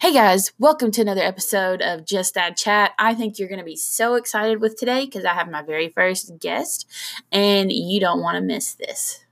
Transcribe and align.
Hey 0.00 0.12
guys, 0.12 0.52
welcome 0.58 0.90
to 0.90 1.00
another 1.00 1.22
episode 1.22 1.80
of 1.80 2.04
Just 2.04 2.36
Add 2.36 2.56
Chat. 2.56 2.92
I 2.98 3.14
think 3.14 3.38
you're 3.38 3.48
going 3.48 3.60
to 3.60 3.64
be 3.64 3.76
so 3.76 4.16
excited 4.16 4.60
with 4.60 4.76
today 4.76 5.04
because 5.04 5.24
I 5.24 5.34
have 5.34 5.48
my 5.48 5.62
very 5.62 5.88
first 5.88 6.38
guest, 6.40 6.90
and 7.30 7.72
you 7.72 8.00
don't 8.00 8.20
want 8.20 8.34
to 8.34 8.42
miss 8.42 8.74
this. 8.74 9.24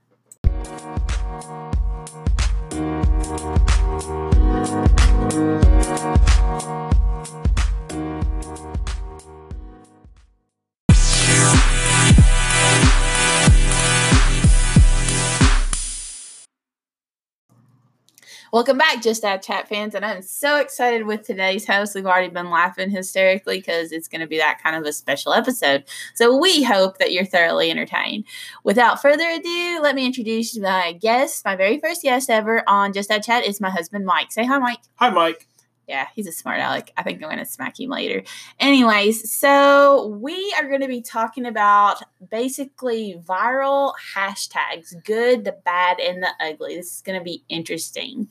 Welcome 18.53 18.77
back, 18.77 19.01
Just 19.01 19.25
Add 19.25 19.41
Chat 19.41 19.67
fans, 19.67 19.95
and 19.95 20.05
I'm 20.05 20.21
so 20.21 20.57
excited 20.57 21.07
with 21.07 21.25
today's 21.25 21.65
host. 21.65 21.95
We've 21.95 22.05
already 22.05 22.27
been 22.27 22.51
laughing 22.51 22.91
hysterically 22.91 23.57
because 23.57 23.91
it's 23.91 24.07
going 24.07 24.21
to 24.21 24.27
be 24.27 24.37
that 24.37 24.61
kind 24.61 24.75
of 24.75 24.83
a 24.83 24.93
special 24.93 25.33
episode. 25.33 25.85
So 26.13 26.37
we 26.37 26.61
hope 26.61 26.99
that 26.99 27.11
you're 27.11 27.25
thoroughly 27.25 27.71
entertained. 27.71 28.25
Without 28.63 29.01
further 29.01 29.27
ado, 29.27 29.79
let 29.81 29.95
me 29.95 30.05
introduce 30.05 30.55
my 30.55 30.91
guest, 30.91 31.43
my 31.43 31.55
very 31.55 31.79
first 31.79 32.03
guest 32.03 32.29
ever 32.29 32.61
on 32.69 32.93
Just 32.93 33.09
Add 33.09 33.23
Chat 33.23 33.43
is 33.43 33.59
my 33.59 33.71
husband, 33.71 34.05
Mike. 34.05 34.31
Say 34.31 34.45
hi, 34.45 34.59
Mike. 34.59 34.81
Hi, 34.97 35.09
Mike. 35.09 35.47
Yeah, 35.87 36.07
he's 36.15 36.27
a 36.27 36.31
smart 36.31 36.59
aleck. 36.59 36.91
I 36.95 37.03
think 37.03 37.21
I'm 37.21 37.29
going 37.29 37.39
to 37.39 37.45
smack 37.45 37.79
him 37.79 37.89
later. 37.89 38.23
Anyways, 38.59 39.29
so 39.31 40.07
we 40.07 40.55
are 40.57 40.67
going 40.69 40.81
to 40.81 40.87
be 40.87 41.01
talking 41.01 41.45
about 41.45 42.01
basically 42.31 43.21
viral 43.27 43.93
hashtags 44.15 45.03
good, 45.03 45.43
the 45.43 45.51
bad, 45.51 45.99
and 45.99 46.23
the 46.23 46.29
ugly. 46.39 46.75
This 46.75 46.95
is 46.95 47.01
going 47.01 47.19
to 47.19 47.23
be 47.23 47.43
interesting. 47.49 48.29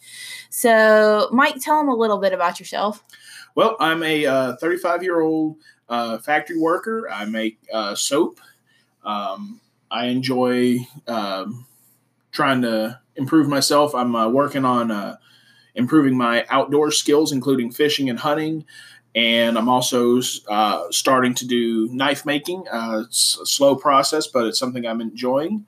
So, 0.48 1.28
Mike, 1.30 1.56
tell 1.60 1.76
them 1.78 1.88
a 1.88 1.94
little 1.94 2.18
bit 2.18 2.32
about 2.32 2.58
yourself. 2.58 3.04
Well, 3.54 3.76
I'm 3.78 4.02
a 4.02 4.56
35 4.56 5.00
uh, 5.00 5.02
year 5.02 5.20
old 5.20 5.56
uh, 5.88 6.18
factory 6.18 6.58
worker. 6.58 7.08
I 7.10 7.26
make 7.26 7.58
uh, 7.72 7.94
soap. 7.94 8.40
Um, 9.04 9.60
I 9.90 10.06
enjoy 10.06 10.78
um, 11.06 11.66
trying 12.30 12.62
to 12.62 12.98
improve 13.16 13.48
myself. 13.48 13.94
I'm 13.94 14.16
uh, 14.16 14.28
working 14.28 14.64
on 14.64 14.90
uh, 14.90 15.16
improving 15.74 16.16
my 16.16 16.44
outdoor 16.48 16.90
skills, 16.90 17.32
including 17.32 17.70
fishing 17.70 18.10
and 18.10 18.18
hunting. 18.18 18.64
And 19.14 19.58
I'm 19.58 19.68
also 19.68 20.20
uh, 20.48 20.84
starting 20.90 21.34
to 21.34 21.46
do 21.46 21.88
knife 21.92 22.24
making. 22.24 22.66
Uh, 22.68 23.02
it's 23.06 23.38
a 23.38 23.46
slow 23.46 23.76
process, 23.76 24.26
but 24.26 24.46
it's 24.46 24.58
something 24.58 24.86
I'm 24.86 25.00
enjoying. 25.00 25.66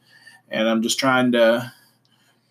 And 0.48 0.68
I'm 0.68 0.82
just 0.82 0.98
trying 0.98 1.32
to 1.32 1.72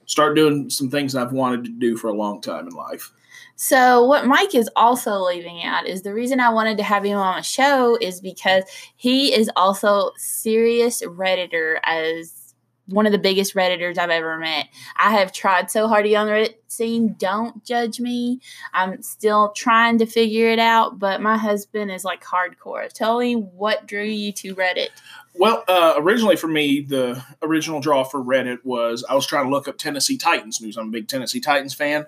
start 0.06 0.36
doing 0.36 0.70
some 0.70 0.90
things 0.90 1.16
I've 1.16 1.32
wanted 1.32 1.64
to 1.66 1.72
do 1.72 1.98
for 1.98 2.10
a 2.10 2.14
long 2.14 2.42
time 2.42 2.68
in 2.68 2.73
life. 2.73 3.12
So, 3.56 4.04
what 4.06 4.26
Mike 4.26 4.56
is 4.56 4.70
also 4.76 5.20
leaving 5.20 5.64
out 5.64 5.88
is 5.88 6.02
the 6.02 6.14
reason 6.14 6.40
I 6.40 6.50
wanted 6.50 6.78
to 6.78 6.84
have 6.84 7.06
him 7.06 7.17
on 7.17 7.38
a 7.38 7.44
show 7.44 7.98
is 8.02 8.20
because 8.20 8.64
he 8.95 9.34
is 9.34 9.50
also 9.56 10.12
serious 10.17 11.04
redditor 11.04 11.80
as 11.84 12.42
one 12.88 13.06
of 13.06 13.12
the 13.12 13.17
biggest 13.17 13.56
redditors 13.56 13.98
I've 13.98 14.09
ever 14.09 14.38
met. 14.38 14.67
I 14.98 15.12
have 15.12 15.31
tried 15.31 15.72
so 15.72 15.88
hard 15.88 16.03
to 16.03 16.09
get 16.09 16.26
the 16.26 16.31
Reddit 16.31 16.56
scene. 16.67 17.16
Don't 17.17 17.64
judge 17.64 18.00
me. 18.00 18.42
I'm 18.73 19.02
still 19.02 19.52
trying 19.53 20.00
to 20.00 20.06
figure 20.06 20.50
it 20.50 20.59
out, 20.59 21.00
but 21.00 21.22
my 21.22 21.38
husband 21.38 21.92
is 21.92 22.04
like 22.04 22.23
hardcore. 22.23 22.92
Tell 22.92 23.20
me 23.20 23.36
what 23.36 23.88
drew 23.88 24.04
you 24.04 24.34
to 24.34 24.56
Reddit. 24.56 24.89
Well, 25.36 25.64
uh, 25.67 25.95
originally 25.98 26.36
for 26.36 26.48
me, 26.48 26.81
the 26.81 27.23
original 27.42 27.80
draw 27.80 28.04
for 28.04 28.22
Reddit 28.22 28.59
was 28.64 29.04
I 29.09 29.16
was 29.16 29.26
trying 29.26 29.45
to 29.45 29.52
look 29.52 29.67
up 29.67 29.78
Tennessee 29.78 30.17
Titans 30.17 30.61
news. 30.61 30.78
I'm 30.78 30.89
a 30.89 30.92
big 30.92 31.08
Tennessee 31.08 31.39
Titans 31.39 31.73
fan, 31.73 32.06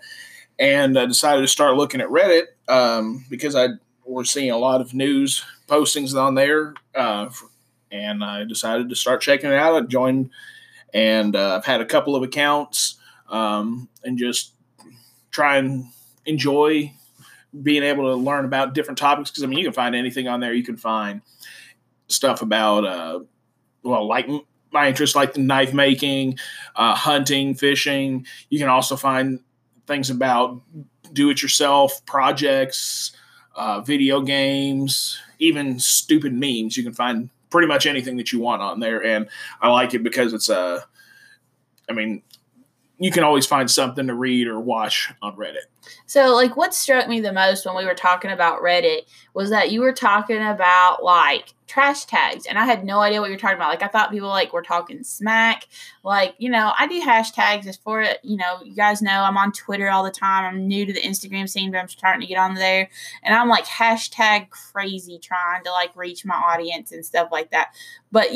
and 0.59 0.99
I 0.99 1.05
decided 1.05 1.41
to 1.41 1.47
start 1.47 1.77
looking 1.77 2.01
at 2.01 2.09
Reddit 2.09 2.45
um, 2.67 3.25
because 3.29 3.55
I 3.55 3.69
was 4.03 4.29
seeing 4.29 4.51
a 4.51 4.57
lot 4.57 4.81
of 4.81 4.93
news 4.93 5.43
postings 5.67 6.13
on 6.19 6.35
there, 6.35 6.75
uh, 6.93 7.29
and 7.91 8.23
I 8.23 8.43
decided 8.43 8.89
to 8.89 8.95
start 8.95 9.21
checking 9.21 9.49
it 9.49 9.55
out. 9.55 9.75
I 9.75 9.85
joined 9.87 10.29
and 10.95 11.35
uh, 11.35 11.57
I've 11.57 11.65
had 11.65 11.81
a 11.81 11.85
couple 11.85 12.15
of 12.15 12.23
accounts 12.23 12.95
um, 13.29 13.89
and 14.05 14.17
just 14.17 14.53
try 15.29 15.57
and 15.57 15.87
enjoy 16.25 16.93
being 17.61 17.83
able 17.83 18.05
to 18.05 18.15
learn 18.15 18.45
about 18.45 18.73
different 18.73 18.97
topics 18.97 19.29
because 19.29 19.43
I 19.43 19.47
mean 19.47 19.59
you 19.59 19.65
can 19.65 19.73
find 19.73 19.93
anything 19.93 20.29
on 20.29 20.39
there. 20.39 20.53
You 20.53 20.63
can 20.63 20.77
find 20.77 21.21
stuff 22.07 22.41
about 22.41 22.85
uh, 22.85 23.19
well 23.83 24.07
like 24.07 24.27
my 24.71 24.87
interest 24.87 25.15
like 25.15 25.33
the 25.33 25.41
knife 25.41 25.73
making, 25.73 26.39
uh, 26.77 26.95
hunting, 26.95 27.55
fishing. 27.55 28.25
You 28.49 28.57
can 28.57 28.69
also 28.69 28.95
find 28.95 29.41
things 29.87 30.09
about 30.09 30.61
do 31.11 31.29
it 31.29 31.41
yourself 31.41 32.05
projects, 32.05 33.11
uh, 33.55 33.81
video 33.81 34.21
games, 34.21 35.19
even 35.39 35.77
stupid 35.77 36.33
memes. 36.33 36.77
You 36.77 36.83
can 36.83 36.93
find 36.93 37.29
pretty 37.55 37.69
much 37.69 37.85
anything 37.85 38.17
that 38.17 38.33
you 38.33 38.39
want 38.41 38.61
on 38.61 38.81
there, 38.81 39.01
and 39.01 39.29
I 39.61 39.69
like 39.69 39.93
it 39.93 40.03
because 40.03 40.33
it's 40.33 40.49
a. 40.49 40.59
Uh, 40.59 40.81
mean, 41.93 42.21
you 42.99 43.11
can 43.11 43.23
always 43.23 43.45
find 43.45 43.71
something 43.71 44.07
to 44.07 44.13
read 44.13 44.47
or 44.47 44.59
watch 44.59 45.13
on 45.21 45.37
Reddit. 45.37 45.67
So, 46.07 46.33
like, 46.35 46.55
what 46.55 46.73
struck 46.73 47.07
me 47.07 47.19
the 47.19 47.33
most 47.33 47.65
when 47.65 47.75
we 47.75 47.85
were 47.85 47.95
talking 47.95 48.31
about 48.31 48.61
Reddit 48.61 49.01
was 49.33 49.49
that 49.49 49.71
you 49.71 49.81
were 49.81 49.93
talking 49.93 50.41
about 50.41 51.03
like 51.03 51.53
trash 51.67 52.05
tags, 52.05 52.45
and 52.45 52.59
I 52.59 52.65
had 52.65 52.85
no 52.85 52.99
idea 52.99 53.21
what 53.21 53.27
you 53.27 53.35
were 53.35 53.39
talking 53.39 53.57
about. 53.57 53.69
Like, 53.69 53.81
I 53.81 53.87
thought 53.87 54.11
people 54.11 54.29
like 54.29 54.53
were 54.53 54.61
talking 54.61 55.03
smack. 55.03 55.67
Like, 56.03 56.35
you 56.37 56.49
know, 56.49 56.73
I 56.77 56.87
do 56.87 57.01
hashtags 57.01 57.65
as 57.65 57.77
for 57.77 58.03
you 58.23 58.37
know, 58.37 58.59
you 58.63 58.75
guys 58.75 59.01
know 59.01 59.23
I'm 59.23 59.37
on 59.37 59.51
Twitter 59.51 59.89
all 59.89 60.03
the 60.03 60.11
time. 60.11 60.45
I'm 60.45 60.67
new 60.67 60.85
to 60.85 60.93
the 60.93 61.01
Instagram 61.01 61.49
scene, 61.49 61.71
but 61.71 61.79
I'm 61.79 61.87
starting 61.87 62.21
to 62.21 62.27
get 62.27 62.37
on 62.37 62.53
there, 62.53 62.89
and 63.23 63.33
I'm 63.33 63.49
like 63.49 63.65
hashtag 63.65 64.49
crazy 64.49 65.19
trying 65.19 65.63
to 65.63 65.71
like 65.71 65.95
reach 65.95 66.23
my 66.23 66.35
audience 66.35 66.91
and 66.91 67.05
stuff 67.05 67.29
like 67.31 67.51
that. 67.51 67.73
But 68.11 68.27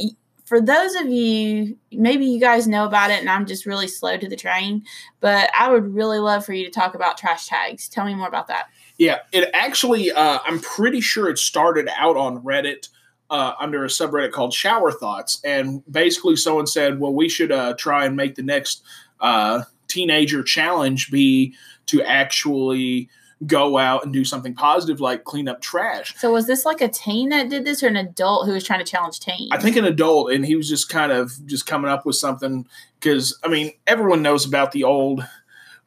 for 0.50 0.60
those 0.60 0.96
of 0.96 1.08
you, 1.10 1.78
maybe 1.92 2.26
you 2.26 2.40
guys 2.40 2.68
know 2.68 2.84
about 2.86 3.12
it 3.12 3.20
and 3.20 3.30
I'm 3.30 3.46
just 3.46 3.68
really 3.68 3.88
slow 3.88 4.18
to 4.18 4.28
the 4.28 4.36
train, 4.36 4.84
but 5.20 5.48
I 5.54 5.72
would 5.72 5.94
really 5.94 6.18
love 6.18 6.44
for 6.44 6.54
you 6.54 6.66
to 6.66 6.72
talk 6.72 6.96
about 6.96 7.20
trash 7.20 7.46
tags. 7.46 7.88
Tell 7.88 8.04
me 8.04 8.16
more 8.16 8.28
about 8.28 8.48
that. 8.48 8.66
Yeah, 8.98 9.20
it 9.32 9.52
actually, 9.54 10.12
uh, 10.12 10.40
I'm 10.44 10.60
pretty 10.60 11.02
sure 11.02 11.30
it 11.30 11.38
started 11.38 11.88
out 11.96 12.18
on 12.18 12.42
Reddit. 12.44 12.90
Uh, 13.32 13.54
under 13.60 13.84
a 13.84 13.88
subreddit 13.88 14.32
called 14.32 14.52
Shower 14.52 14.92
Thoughts, 14.92 15.40
and 15.44 15.84
basically 15.86 16.36
someone 16.36 16.66
said, 16.66 17.00
"Well, 17.00 17.14
we 17.14 17.30
should 17.30 17.52
uh, 17.52 17.76
try 17.76 18.06
and 18.06 18.16
make 18.16 18.34
the 18.34 18.42
next 18.42 18.82
uh, 19.20 19.66
teenager 19.88 20.42
challenge 20.42 21.12
be 21.12 21.54
to 21.86 22.02
actually 22.02 23.08
go 23.46 23.78
out 23.78 24.04
and 24.04 24.12
do 24.12 24.26
something 24.26 24.54
positive 24.54 25.00
like 25.00 25.24
clean 25.24 25.48
up 25.48 25.62
trash. 25.62 26.16
So 26.18 26.34
was 26.34 26.46
this 26.46 26.66
like 26.66 26.82
a 26.82 26.90
teen 26.90 27.30
that 27.30 27.50
did 27.50 27.66
this 27.66 27.82
or 27.82 27.88
an 27.88 27.96
adult 27.96 28.46
who 28.46 28.52
was 28.54 28.66
trying 28.66 28.84
to 28.84 28.90
challenge 28.90 29.20
teens? 29.20 29.50
I 29.52 29.58
think 29.58 29.78
an 29.78 29.86
adult 29.86 30.32
and 30.32 30.46
he 30.46 30.56
was 30.56 30.68
just 30.68 30.90
kind 30.90 31.12
of 31.12 31.32
just 31.46 31.66
coming 31.66 31.90
up 31.90 32.06
with 32.06 32.18
something 32.18 32.68
cuz 33.00 33.38
I 33.44 33.48
mean 33.48 33.72
everyone 33.88 34.22
knows 34.22 34.46
about 34.46 34.74
the 34.74 34.84
old 34.84 35.26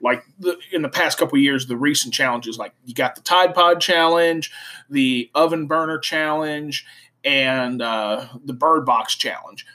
like 0.00 0.24
the, 0.38 0.56
in 0.72 0.82
the 0.82 0.88
past 0.88 1.18
couple 1.18 1.38
years 1.38 1.66
the 1.66 1.76
recent 1.76 2.14
challenges 2.14 2.58
like 2.58 2.72
you 2.86 2.94
got 2.94 3.16
the 3.16 3.20
Tide 3.20 3.54
Pod 3.54 3.80
challenge, 3.80 4.50
the 4.88 5.30
oven 5.34 5.66
burner 5.66 5.98
challenge 5.98 6.86
and 7.22 7.82
uh, 7.82 8.28
the 8.44 8.54
bird 8.54 8.86
box 8.86 9.14
challenge. 9.14 9.66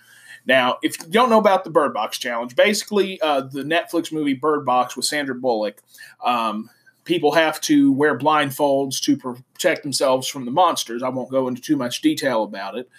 Now, 0.47 0.77
if 0.81 0.97
you 0.99 1.09
don't 1.09 1.29
know 1.29 1.39
about 1.39 1.65
the 1.65 1.69
Bird 1.69 1.93
Box 1.93 2.17
Challenge, 2.17 2.55
basically 2.55 3.19
uh, 3.19 3.41
the 3.41 3.63
Netflix 3.63 4.13
movie 4.13 4.33
Bird 4.33 4.65
Box 4.65 4.95
with 4.95 5.03
Sandra 5.03 5.35
Bullock, 5.35 5.81
um, 6.23 6.69
people 7.07 7.31
have 7.31 7.59
to 7.61 7.91
wear 7.93 8.19
blindfolds 8.19 8.99
to 9.01 9.15
protect 9.15 9.81
themselves 9.81 10.27
from 10.27 10.43
the 10.45 10.51
monsters. 10.51 11.01
I 11.01 11.09
won't 11.09 11.31
go 11.31 11.47
into 11.47 11.61
too 11.61 11.77
much 11.77 12.01
detail 12.01 12.43
about 12.43 12.77
it, 12.77 12.89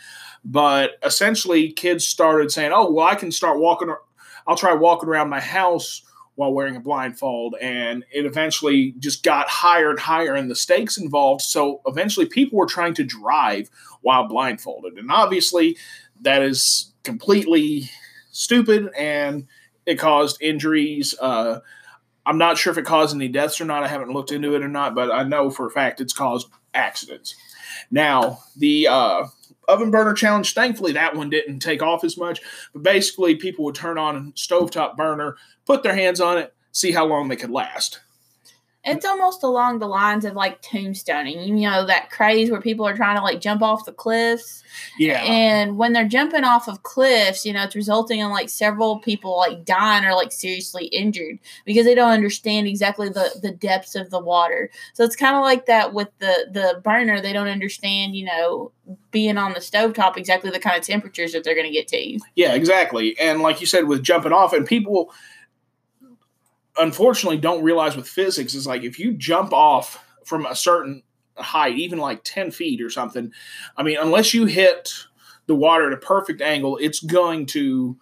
but 0.45 0.93
essentially, 1.05 1.71
kids 1.71 2.09
started 2.09 2.51
saying, 2.51 2.73
"Oh, 2.75 2.91
well, 2.91 3.07
I 3.07 3.15
can 3.15 3.31
start 3.31 3.61
walking. 3.61 3.95
I'll 4.47 4.57
try 4.57 4.73
walking 4.75 5.09
around 5.09 5.29
my 5.29 5.41
house." 5.41 6.03
While 6.35 6.53
wearing 6.53 6.77
a 6.77 6.81
blindfold, 6.81 7.57
and 7.61 8.05
it 8.13 8.25
eventually 8.25 8.95
just 9.01 9.25
got 9.25 9.49
higher 9.49 9.91
and 9.91 9.99
higher, 9.99 10.37
and 10.37 10.49
the 10.49 10.55
stakes 10.55 10.97
involved. 10.97 11.43
So 11.43 11.81
eventually, 11.85 12.27
people 12.27 12.57
were 12.61 12.67
trying 12.67 12.95
to 12.95 13.03
drive 13.03 13.69
while 14.03 14.29
blindfolded, 14.29 14.99
and 14.99 15.11
obviously, 15.11 15.77
that 16.21 16.43
is 16.43 16.93
completely 17.03 17.91
stupid, 18.31 18.89
and 18.97 19.49
it 19.85 19.99
caused 19.99 20.41
injuries. 20.41 21.13
Uh, 21.21 21.59
I'm 22.27 22.39
not 22.39 22.59
sure 22.59 22.71
if 22.71 22.79
it 22.79 22.85
caused 22.85 23.15
any 23.15 23.29
deaths 23.29 23.61
or 23.61 23.65
not. 23.65 23.83
I 23.83 23.89
haven't 23.89 24.13
looked 24.13 24.33
into 24.33 24.55
it 24.55 24.63
or 24.63 24.69
not, 24.69 24.95
but 24.95 25.11
I 25.11 25.23
know 25.23 25.51
for 25.51 25.67
a 25.67 25.71
fact 25.71 26.01
it's 26.01 26.13
caused 26.13 26.49
accidents. 26.75 27.35
Now, 27.91 28.41
the 28.57 28.89
uh, 28.89 29.27
oven 29.67 29.91
burner 29.91 30.15
challenge, 30.15 30.55
thankfully, 30.55 30.93
that 30.93 31.17
one 31.17 31.31
didn't 31.31 31.61
take 31.61 31.83
off 31.83 32.05
as 32.05 32.17
much. 32.17 32.41
But 32.73 32.83
basically, 32.83 33.37
people 33.37 33.65
would 33.65 33.75
turn 33.75 33.99
on 33.99 34.17
a 34.17 34.21
stovetop 34.33 34.97
burner, 34.97 35.37
put 35.65 35.83
their 35.83 35.95
hands 35.95 36.21
on 36.21 36.39
it, 36.39 36.55
see 36.73 36.93
how 36.93 37.07
long 37.07 37.29
they 37.29 37.37
could 37.37 37.51
last. 37.51 38.01
It's 38.89 39.07
almost 39.07 39.43
along 39.43 39.79
the 39.79 39.87
lines 39.87 40.25
of 40.25 40.35
like 40.35 40.63
tombstoning, 40.63 41.47
you 41.47 41.69
know, 41.69 41.87
that 41.87 42.11
craze 42.11 42.51
where 42.51 42.61
people 42.61 42.87
are 42.87 42.97
trying 42.97 43.17
to 43.17 43.23
like 43.23 43.41
jump 43.41 43.63
off 43.63 43.85
the 43.85 43.93
cliffs. 43.93 44.63
Yeah. 44.99 45.23
And 45.23 45.77
when 45.77 45.93
they're 45.93 46.09
jumping 46.09 46.45
off 46.45 46.69
of 46.69 46.83
cliffs, 46.83 47.45
you 47.45 47.53
know, 47.53 47.65
it's 47.65 47.77
resulting 47.77 48.21
in 48.21 48.31
like 48.31 48.49
several 48.49 48.99
people 49.01 49.37
like 49.37 49.65
dying 49.65 50.05
or 50.05 50.15
like 50.15 50.33
seriously 50.33 50.87
injured 50.87 51.39
because 51.65 51.87
they 51.87 51.95
don't 51.95 52.11
understand 52.11 52.67
exactly 52.67 53.09
the 53.09 53.39
the 53.43 53.51
depths 53.51 53.95
of 53.95 54.11
the 54.11 54.21
water. 54.21 54.71
So 54.95 55.05
it's 55.05 55.17
kind 55.17 55.37
of 55.37 55.43
like 55.43 55.67
that 55.67 55.95
with 55.95 56.09
the 56.19 56.49
the 56.51 56.81
burner. 56.83 57.21
They 57.21 57.33
don't 57.33 57.49
understand, 57.49 58.17
you 58.17 58.27
know, 58.27 58.73
being 59.11 59.39
on 59.39 59.53
the 59.53 59.61
stovetop 59.61 60.17
exactly 60.17 60.51
the 60.51 60.61
kind 60.61 60.77
of 60.77 60.85
temperatures 60.85 61.33
that 61.33 61.45
they're 61.45 61.55
going 61.55 61.67
to 61.67 61.73
get 61.73 61.89
to. 61.89 62.19
Yeah, 62.35 62.55
exactly. 62.55 63.19
And 63.19 63.41
like 63.41 63.61
you 63.61 63.67
said, 63.67 63.87
with 63.87 64.03
jumping 64.03 64.33
off, 64.33 64.53
and 64.53 64.67
people 64.67 65.13
unfortunately 66.79 67.39
don't 67.39 67.63
realize 67.63 67.97
with 67.97 68.09
physics 68.09 68.55
is 68.55 68.67
like 68.67 68.83
if 68.83 68.99
you 68.99 69.13
jump 69.13 69.53
off 69.53 70.05
from 70.25 70.47
a 70.47 70.55
certain 70.55 71.03
height, 71.37 71.77
even 71.77 71.99
like 71.99 72.21
10 72.25 72.51
feet 72.51 72.81
or 72.81 72.91
something, 72.91 73.33
I 73.77 73.83
mean, 73.83 73.99
unless 74.01 74.35
you 74.35 74.47
hit 74.47 74.93
the 75.47 75.55
water 75.55 75.87
at 75.87 75.93
a 75.93 75.99
perfect 75.99 76.41
angle, 76.41 76.77
it's 76.79 77.01
going 77.01 77.47
to 77.47 77.97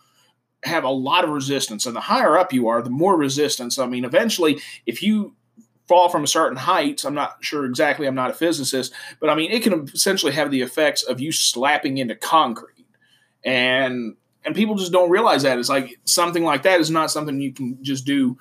have 0.65 0.85
a 0.85 0.91
lot 0.91 1.25
of 1.25 1.31
resistance. 1.31 1.87
And 1.87 1.95
the 1.95 2.01
higher 2.01 2.37
up 2.37 2.53
you 2.53 2.69
are, 2.69 2.83
the 2.83 2.91
more 2.91 3.17
resistance. 3.17 3.79
I 3.79 3.87
mean, 3.87 4.05
eventually, 4.05 4.61
if 4.85 5.03
you 5.03 5.35
fall 5.87 6.09
from 6.09 6.25
a 6.25 6.29
certain 6.29 6.57
height, 6.57 7.05
I'm 7.05 7.15
not 7.15 7.37
sure 7.41 7.65
exactly, 7.65 8.07
I'm 8.07 8.15
not 8.15 8.31
a 8.31 8.35
physicist, 8.35 8.93
but 9.21 9.31
I 9.31 9.37
mean, 9.37 9.53
it 9.53 9.63
can 9.63 9.89
essentially 9.95 10.33
have 10.33 10.51
the 10.51 10.63
effects 10.63 11.05
of 11.05 11.21
you 11.21 11.31
slapping 11.31 11.99
into 11.99 12.17
concrete. 12.17 12.87
And 13.45 14.17
and 14.45 14.55
people 14.55 14.77
just 14.77 14.93
don't 14.93 15.11
realize 15.11 15.43
that. 15.43 15.59
It's 15.59 15.69
like 15.69 15.99
something 16.05 16.45
like 16.45 16.63
that 16.63 16.81
is 16.81 16.91
not 16.91 17.11
something 17.11 17.41
you 17.41 17.53
can 17.53 17.79
just 17.83 18.05
do 18.05 18.39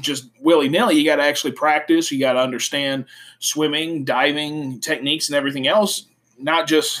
just 0.00 0.28
willy 0.40 0.68
nilly. 0.68 0.96
You 0.96 1.04
got 1.04 1.16
to 1.16 1.22
actually 1.22 1.52
practice. 1.52 2.10
You 2.10 2.20
got 2.20 2.34
to 2.34 2.40
understand 2.40 3.06
swimming, 3.38 4.04
diving 4.04 4.80
techniques, 4.80 5.28
and 5.28 5.36
everything 5.36 5.66
else, 5.66 6.06
not 6.38 6.66
just 6.66 7.00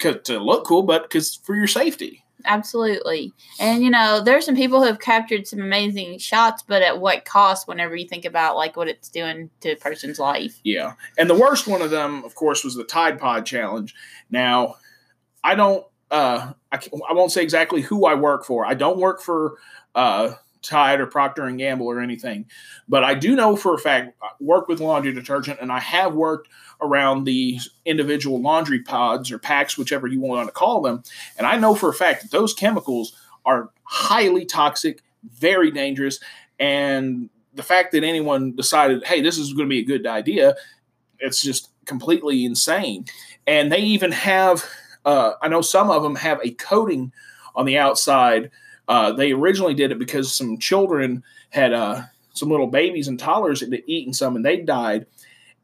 to 0.00 0.38
look 0.38 0.64
cool, 0.66 0.82
but 0.82 1.02
because 1.02 1.36
for 1.36 1.54
your 1.54 1.66
safety. 1.66 2.24
Absolutely. 2.44 3.32
And 3.58 3.82
you 3.82 3.90
know, 3.90 4.22
there's 4.22 4.46
some 4.46 4.56
people 4.56 4.80
who 4.80 4.86
have 4.86 4.98
captured 4.98 5.46
some 5.46 5.60
amazing 5.60 6.18
shots, 6.18 6.62
but 6.62 6.82
at 6.82 7.00
what 7.00 7.24
cost 7.24 7.68
whenever 7.68 7.94
you 7.94 8.08
think 8.08 8.24
about 8.24 8.56
like 8.56 8.76
what 8.76 8.88
it's 8.88 9.08
doing 9.08 9.50
to 9.60 9.72
a 9.72 9.76
person's 9.76 10.18
life. 10.18 10.58
Yeah. 10.64 10.94
And 11.18 11.28
the 11.28 11.34
worst 11.34 11.66
one 11.66 11.82
of 11.82 11.90
them, 11.90 12.24
of 12.24 12.34
course, 12.34 12.64
was 12.64 12.74
the 12.74 12.84
Tide 12.84 13.18
Pod 13.18 13.46
challenge. 13.46 13.94
Now, 14.30 14.76
I 15.44 15.54
don't 15.54 15.84
uh 16.10 16.52
I, 16.72 16.78
I 17.08 17.12
won't 17.12 17.32
say 17.32 17.42
exactly 17.42 17.82
who 17.82 18.06
I 18.06 18.14
work 18.14 18.44
for. 18.44 18.64
I 18.64 18.74
don't 18.74 18.98
work 18.98 19.20
for 19.20 19.58
uh 19.94 20.32
Tide 20.62 21.00
or 21.00 21.06
Procter 21.06 21.44
and 21.44 21.58
Gamble 21.58 21.86
or 21.86 22.00
anything, 22.00 22.46
but 22.88 23.04
I 23.04 23.14
do 23.14 23.34
know 23.34 23.56
for 23.56 23.74
a 23.74 23.78
fact 23.78 24.14
I 24.22 24.28
work 24.40 24.68
with 24.68 24.80
laundry 24.80 25.12
detergent, 25.12 25.60
and 25.60 25.72
I 25.72 25.80
have 25.80 26.14
worked 26.14 26.48
around 26.80 27.24
the 27.24 27.58
individual 27.84 28.40
laundry 28.40 28.82
pods 28.82 29.30
or 29.30 29.38
packs, 29.38 29.76
whichever 29.76 30.06
you 30.06 30.20
want 30.20 30.48
to 30.48 30.52
call 30.52 30.80
them, 30.80 31.02
and 31.36 31.46
I 31.46 31.56
know 31.56 31.74
for 31.74 31.88
a 31.88 31.94
fact 31.94 32.22
that 32.22 32.30
those 32.30 32.54
chemicals 32.54 33.16
are 33.44 33.70
highly 33.84 34.44
toxic, 34.44 35.02
very 35.22 35.70
dangerous, 35.70 36.20
and 36.58 37.30
the 37.54 37.62
fact 37.62 37.92
that 37.92 38.04
anyone 38.04 38.54
decided, 38.54 39.04
hey, 39.04 39.20
this 39.20 39.36
is 39.36 39.52
going 39.52 39.68
to 39.68 39.70
be 39.70 39.80
a 39.80 39.84
good 39.84 40.06
idea, 40.06 40.54
it's 41.18 41.42
just 41.42 41.70
completely 41.84 42.44
insane. 42.44 43.04
And 43.46 43.72
they 43.72 43.80
even 43.80 44.12
have, 44.12 44.64
uh, 45.04 45.32
I 45.42 45.48
know 45.48 45.60
some 45.60 45.90
of 45.90 46.02
them 46.02 46.14
have 46.16 46.38
a 46.44 46.52
coating 46.52 47.12
on 47.54 47.66
the 47.66 47.76
outside 47.76 48.50
uh, 48.90 49.12
they 49.12 49.30
originally 49.30 49.72
did 49.72 49.92
it 49.92 50.00
because 50.00 50.34
some 50.34 50.58
children 50.58 51.22
had 51.50 51.72
uh, 51.72 52.02
some 52.34 52.50
little 52.50 52.66
babies 52.66 53.06
and 53.06 53.20
toddlers 53.20 53.60
had 53.60 53.72
eaten 53.86 54.12
some 54.12 54.34
and 54.34 54.44
they 54.44 54.56
died. 54.56 55.06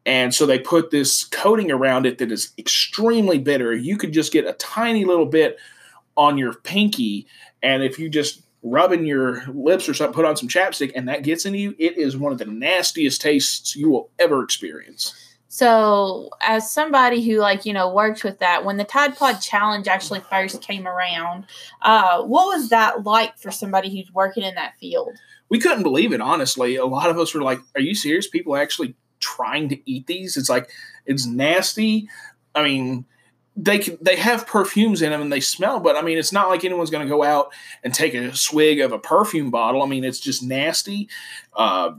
And 0.05 0.33
so 0.33 0.45
they 0.45 0.57
put 0.57 0.91
this 0.91 1.25
coating 1.25 1.69
around 1.69 2.05
it 2.05 2.19
that 2.19 2.31
is 2.31 2.53
extremely 2.57 3.37
bitter. 3.37 3.75
You 3.75 3.97
could 3.97 4.13
just 4.13 4.31
get 4.31 4.47
a 4.47 4.53
tiny 4.53 5.03
little 5.03 5.25
bit 5.25 5.57
on 6.15 6.37
your 6.37 6.53
pinky. 6.53 7.27
And 7.61 7.83
if 7.83 7.99
you 7.99 8.07
just 8.07 8.43
rub 8.63 8.93
in 8.93 9.05
your 9.05 9.45
lips 9.47 9.89
or 9.89 9.93
something, 9.93 10.15
put 10.15 10.23
on 10.23 10.37
some 10.37 10.47
chapstick, 10.47 10.93
and 10.95 11.09
that 11.09 11.23
gets 11.23 11.45
into 11.45 11.59
you, 11.59 11.75
it 11.77 11.97
is 11.97 12.15
one 12.15 12.31
of 12.31 12.37
the 12.37 12.45
nastiest 12.45 13.19
tastes 13.19 13.75
you 13.75 13.89
will 13.89 14.09
ever 14.19 14.41
experience. 14.41 15.26
So, 15.57 16.29
as 16.39 16.71
somebody 16.71 17.27
who 17.27 17.39
like 17.39 17.65
you 17.65 17.73
know 17.73 17.91
worked 17.91 18.23
with 18.23 18.37
that, 18.37 18.63
when 18.63 18.77
the 18.77 18.83
Tide 18.83 19.17
Pod 19.17 19.41
Challenge 19.41 19.87
actually 19.87 20.19
first 20.19 20.61
came 20.61 20.87
around, 20.87 21.45
uh, 21.81 22.21
what 22.21 22.45
was 22.45 22.69
that 22.69 23.05
like 23.05 23.39
for 23.39 23.49
somebody 23.49 23.89
who's 23.89 24.13
working 24.13 24.43
in 24.43 24.53
that 24.53 24.75
field? 24.79 25.17
We 25.49 25.57
couldn't 25.57 25.81
believe 25.81 26.13
it, 26.13 26.21
honestly. 26.21 26.75
A 26.75 26.85
lot 26.85 27.09
of 27.09 27.17
us 27.17 27.33
were 27.33 27.41
like, 27.41 27.59
"Are 27.73 27.81
you 27.81 27.95
serious? 27.95 28.27
People 28.27 28.55
actually 28.55 28.95
trying 29.19 29.67
to 29.69 29.91
eat 29.91 30.05
these? 30.05 30.37
It's 30.37 30.47
like 30.47 30.69
it's 31.07 31.25
nasty." 31.25 32.07
I 32.53 32.61
mean, 32.63 33.05
they 33.55 33.79
can, 33.79 33.97
they 33.99 34.15
have 34.15 34.45
perfumes 34.45 35.01
in 35.01 35.09
them 35.09 35.21
and 35.21 35.33
they 35.33 35.39
smell, 35.39 35.79
but 35.79 35.95
I 35.95 36.03
mean, 36.03 36.19
it's 36.19 36.31
not 36.31 36.49
like 36.49 36.65
anyone's 36.65 36.91
going 36.91 37.07
to 37.07 37.09
go 37.09 37.23
out 37.23 37.51
and 37.83 37.95
take 37.95 38.13
a 38.13 38.35
swig 38.35 38.79
of 38.79 38.91
a 38.91 38.99
perfume 38.99 39.49
bottle. 39.49 39.81
I 39.81 39.87
mean, 39.87 40.03
it's 40.03 40.19
just 40.19 40.43
nasty. 40.43 41.09
Uh, 41.55 41.93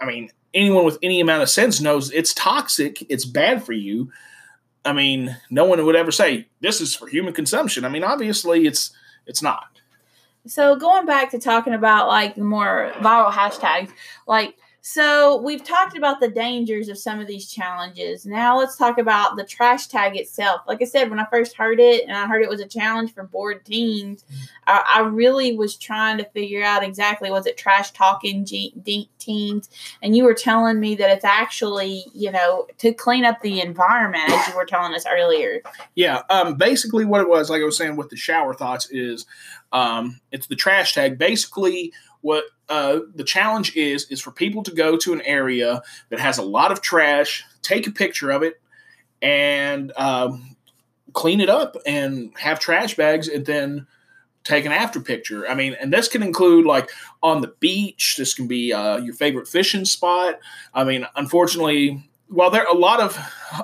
I 0.00 0.04
mean, 0.04 0.30
anyone 0.54 0.84
with 0.84 0.98
any 1.02 1.20
amount 1.20 1.42
of 1.42 1.50
sense 1.50 1.80
knows 1.80 2.10
it's 2.10 2.34
toxic, 2.34 3.04
it's 3.10 3.24
bad 3.24 3.64
for 3.64 3.72
you. 3.72 4.10
I 4.84 4.92
mean, 4.92 5.36
no 5.50 5.64
one 5.64 5.84
would 5.84 5.96
ever 5.96 6.10
say 6.10 6.48
this 6.60 6.80
is 6.80 6.94
for 6.94 7.06
human 7.06 7.32
consumption. 7.32 7.84
I 7.84 7.88
mean, 7.88 8.04
obviously 8.04 8.66
it's 8.66 8.92
it's 9.26 9.42
not. 9.42 9.64
So 10.46 10.74
going 10.74 11.06
back 11.06 11.30
to 11.30 11.38
talking 11.38 11.72
about 11.72 12.08
like 12.08 12.34
the 12.34 12.42
more 12.42 12.92
viral 12.96 13.30
hashtags, 13.30 13.90
like 14.26 14.56
so 14.84 15.40
we've 15.40 15.62
talked 15.62 15.96
about 15.96 16.18
the 16.18 16.28
dangers 16.28 16.88
of 16.88 16.98
some 16.98 17.20
of 17.20 17.28
these 17.28 17.48
challenges. 17.48 18.26
Now 18.26 18.58
let's 18.58 18.76
talk 18.76 18.98
about 18.98 19.36
the 19.36 19.44
trash 19.44 19.86
tag 19.86 20.16
itself. 20.16 20.62
Like 20.66 20.82
I 20.82 20.86
said, 20.86 21.08
when 21.08 21.20
I 21.20 21.26
first 21.30 21.56
heard 21.56 21.78
it 21.78 22.02
and 22.02 22.16
I 22.16 22.26
heard 22.26 22.42
it 22.42 22.48
was 22.48 22.60
a 22.60 22.66
challenge 22.66 23.14
for 23.14 23.22
bored 23.22 23.64
teens, 23.64 24.24
I, 24.66 24.82
I 24.96 25.00
really 25.02 25.56
was 25.56 25.76
trying 25.76 26.18
to 26.18 26.24
figure 26.24 26.64
out 26.64 26.82
exactly 26.82 27.30
was 27.30 27.46
it 27.46 27.56
trash 27.56 27.92
talking 27.92 28.44
ge- 28.44 28.74
teens, 29.18 29.70
and 30.02 30.16
you 30.16 30.24
were 30.24 30.34
telling 30.34 30.80
me 30.80 30.96
that 30.96 31.10
it's 31.10 31.24
actually 31.24 32.04
you 32.12 32.32
know 32.32 32.66
to 32.78 32.92
clean 32.92 33.24
up 33.24 33.40
the 33.40 33.60
environment 33.60 34.30
as 34.30 34.48
you 34.48 34.56
were 34.56 34.64
telling 34.64 34.94
us 34.94 35.04
earlier. 35.08 35.62
Yeah, 35.94 36.22
um, 36.28 36.56
basically 36.56 37.04
what 37.04 37.20
it 37.20 37.28
was, 37.28 37.50
like 37.50 37.62
I 37.62 37.64
was 37.64 37.76
saying 37.76 37.94
with 37.94 38.10
the 38.10 38.16
shower 38.16 38.52
thoughts, 38.52 38.90
is 38.90 39.26
um, 39.70 40.20
it's 40.32 40.48
the 40.48 40.56
trash 40.56 40.94
tag. 40.94 41.18
Basically, 41.18 41.92
what 42.22 42.44
uh, 42.68 43.00
the 43.14 43.24
challenge 43.24 43.76
is 43.76 44.06
is 44.10 44.20
for 44.20 44.30
people 44.30 44.62
to 44.62 44.72
go 44.72 44.96
to 44.96 45.12
an 45.12 45.20
area 45.22 45.82
that 46.08 46.18
has 46.18 46.38
a 46.38 46.42
lot 46.42 46.72
of 46.72 46.80
trash, 46.80 47.44
take 47.60 47.86
a 47.86 47.90
picture 47.90 48.30
of 48.30 48.42
it, 48.42 48.60
and 49.20 49.92
um, 49.96 50.56
clean 51.12 51.40
it 51.40 51.50
up, 51.50 51.76
and 51.84 52.32
have 52.38 52.58
trash 52.58 52.96
bags, 52.96 53.28
and 53.28 53.44
then 53.44 53.86
take 54.44 54.64
an 54.64 54.72
after 54.72 55.00
picture. 55.00 55.46
I 55.48 55.54
mean, 55.54 55.76
and 55.80 55.92
this 55.92 56.08
can 56.08 56.22
include 56.22 56.64
like 56.64 56.90
on 57.22 57.42
the 57.42 57.52
beach. 57.60 58.16
This 58.16 58.34
can 58.34 58.46
be 58.46 58.72
uh, 58.72 58.96
your 58.98 59.14
favorite 59.14 59.48
fishing 59.48 59.84
spot. 59.84 60.38
I 60.72 60.84
mean, 60.84 61.06
unfortunately, 61.14 62.08
while 62.32 62.50
there 62.50 62.64
a 62.64 62.74
lot 62.74 63.00
of 63.00 63.18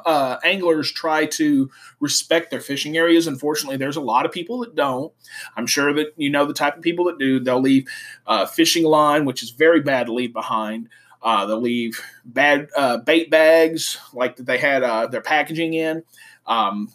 uh, 0.04 0.36
anglers 0.44 0.92
try 0.92 1.26
to 1.26 1.70
respect 2.00 2.50
their 2.50 2.60
fishing 2.60 2.96
areas, 2.96 3.26
unfortunately, 3.26 3.78
there's 3.78 3.96
a 3.96 4.02
lot 4.02 4.26
of 4.26 4.32
people 4.32 4.58
that 4.60 4.74
don't. 4.74 5.12
I'm 5.56 5.66
sure 5.66 5.92
that 5.94 6.12
you 6.16 6.30
know 6.30 6.44
the 6.44 6.54
type 6.54 6.76
of 6.76 6.82
people 6.82 7.06
that 7.06 7.18
do. 7.18 7.40
They'll 7.40 7.60
leave 7.60 7.88
uh, 8.26 8.46
fishing 8.46 8.84
line, 8.84 9.24
which 9.24 9.42
is 9.42 9.50
very 9.50 9.80
bad 9.80 10.06
to 10.06 10.12
leave 10.12 10.32
behind. 10.32 10.88
Uh, 11.22 11.46
they'll 11.46 11.60
leave 11.60 12.00
bad 12.24 12.68
uh, 12.76 12.98
bait 12.98 13.30
bags, 13.30 13.98
like 14.12 14.36
that 14.36 14.46
they 14.46 14.58
had 14.58 14.82
uh, 14.82 15.06
their 15.06 15.20
packaging 15.20 15.74
in, 15.74 16.04
um, 16.46 16.92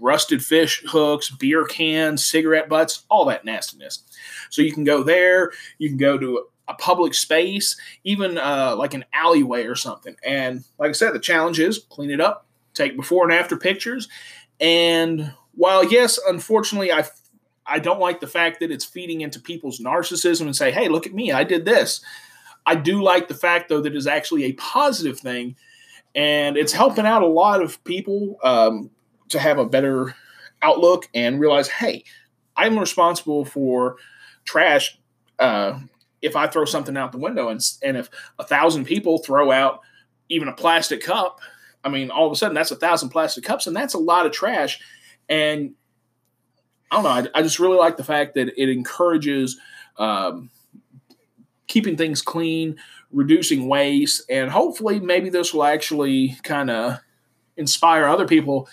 rusted 0.00 0.44
fish 0.44 0.82
hooks, 0.86 1.30
beer 1.30 1.64
cans, 1.64 2.24
cigarette 2.24 2.68
butts, 2.68 3.04
all 3.08 3.24
that 3.26 3.44
nastiness. 3.44 4.02
So 4.50 4.62
you 4.62 4.72
can 4.72 4.84
go 4.84 5.02
there. 5.02 5.52
You 5.78 5.88
can 5.88 5.98
go 5.98 6.18
to 6.18 6.46
a 6.68 6.74
public 6.74 7.14
space, 7.14 7.76
even 8.04 8.38
uh, 8.38 8.76
like 8.76 8.94
an 8.94 9.04
alleyway 9.12 9.64
or 9.64 9.74
something. 9.74 10.16
And 10.24 10.64
like 10.78 10.90
I 10.90 10.92
said, 10.92 11.14
the 11.14 11.18
challenge 11.18 11.58
is 11.58 11.78
clean 11.78 12.10
it 12.10 12.20
up, 12.20 12.46
take 12.74 12.96
before 12.96 13.24
and 13.24 13.32
after 13.32 13.56
pictures. 13.56 14.08
And 14.60 15.32
while 15.54 15.84
yes, 15.84 16.18
unfortunately, 16.26 16.92
I 16.92 17.04
I 17.66 17.78
don't 17.78 18.00
like 18.00 18.20
the 18.20 18.26
fact 18.26 18.60
that 18.60 18.70
it's 18.70 18.84
feeding 18.84 19.20
into 19.20 19.40
people's 19.40 19.80
narcissism 19.80 20.42
and 20.42 20.56
say, 20.56 20.70
"Hey, 20.70 20.88
look 20.88 21.06
at 21.06 21.14
me, 21.14 21.32
I 21.32 21.44
did 21.44 21.64
this." 21.64 22.00
I 22.66 22.74
do 22.74 23.02
like 23.02 23.28
the 23.28 23.34
fact 23.34 23.68
though 23.68 23.80
that 23.80 23.94
it's 23.94 24.06
actually 24.06 24.44
a 24.44 24.52
positive 24.52 25.18
thing, 25.18 25.56
and 26.14 26.56
it's 26.56 26.72
helping 26.72 27.06
out 27.06 27.22
a 27.22 27.26
lot 27.26 27.62
of 27.62 27.82
people 27.84 28.38
um, 28.42 28.90
to 29.30 29.38
have 29.38 29.58
a 29.58 29.66
better 29.66 30.14
outlook 30.62 31.08
and 31.14 31.40
realize, 31.40 31.68
"Hey, 31.68 32.04
I'm 32.56 32.78
responsible 32.78 33.44
for 33.44 33.96
trash." 34.44 34.98
Uh, 35.38 35.80
if 36.20 36.34
I 36.34 36.48
throw 36.48 36.64
something 36.64 36.96
out 36.96 37.12
the 37.12 37.18
window 37.18 37.48
and 37.48 37.60
and 37.82 37.96
if 37.96 38.10
a 38.38 38.44
thousand 38.44 38.84
people 38.84 39.18
throw 39.18 39.50
out 39.52 39.80
even 40.28 40.48
a 40.48 40.52
plastic 40.52 41.02
cup, 41.02 41.40
I 41.84 41.88
mean, 41.88 42.10
all 42.10 42.26
of 42.26 42.32
a 42.32 42.36
sudden 42.36 42.54
that's 42.54 42.70
a 42.70 42.76
thousand 42.76 43.10
plastic 43.10 43.44
cups, 43.44 43.66
and 43.66 43.74
that's 43.74 43.94
a 43.94 43.98
lot 43.98 44.26
of 44.26 44.32
trash. 44.32 44.80
And 45.28 45.74
I 46.90 46.96
don't 46.96 47.04
know. 47.04 47.30
I, 47.34 47.38
I 47.38 47.42
just 47.42 47.58
really 47.58 47.76
like 47.76 47.96
the 47.96 48.04
fact 48.04 48.34
that 48.34 48.60
it 48.60 48.68
encourages 48.68 49.58
um, 49.98 50.50
keeping 51.66 51.96
things 51.96 52.22
clean, 52.22 52.76
reducing 53.12 53.68
waste, 53.68 54.22
and 54.30 54.50
hopefully, 54.50 55.00
maybe 55.00 55.30
this 55.30 55.54
will 55.54 55.64
actually 55.64 56.36
kind 56.42 56.70
of 56.70 56.98
inspire 57.56 58.06
other 58.06 58.26
people 58.26 58.68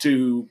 to 0.00 0.48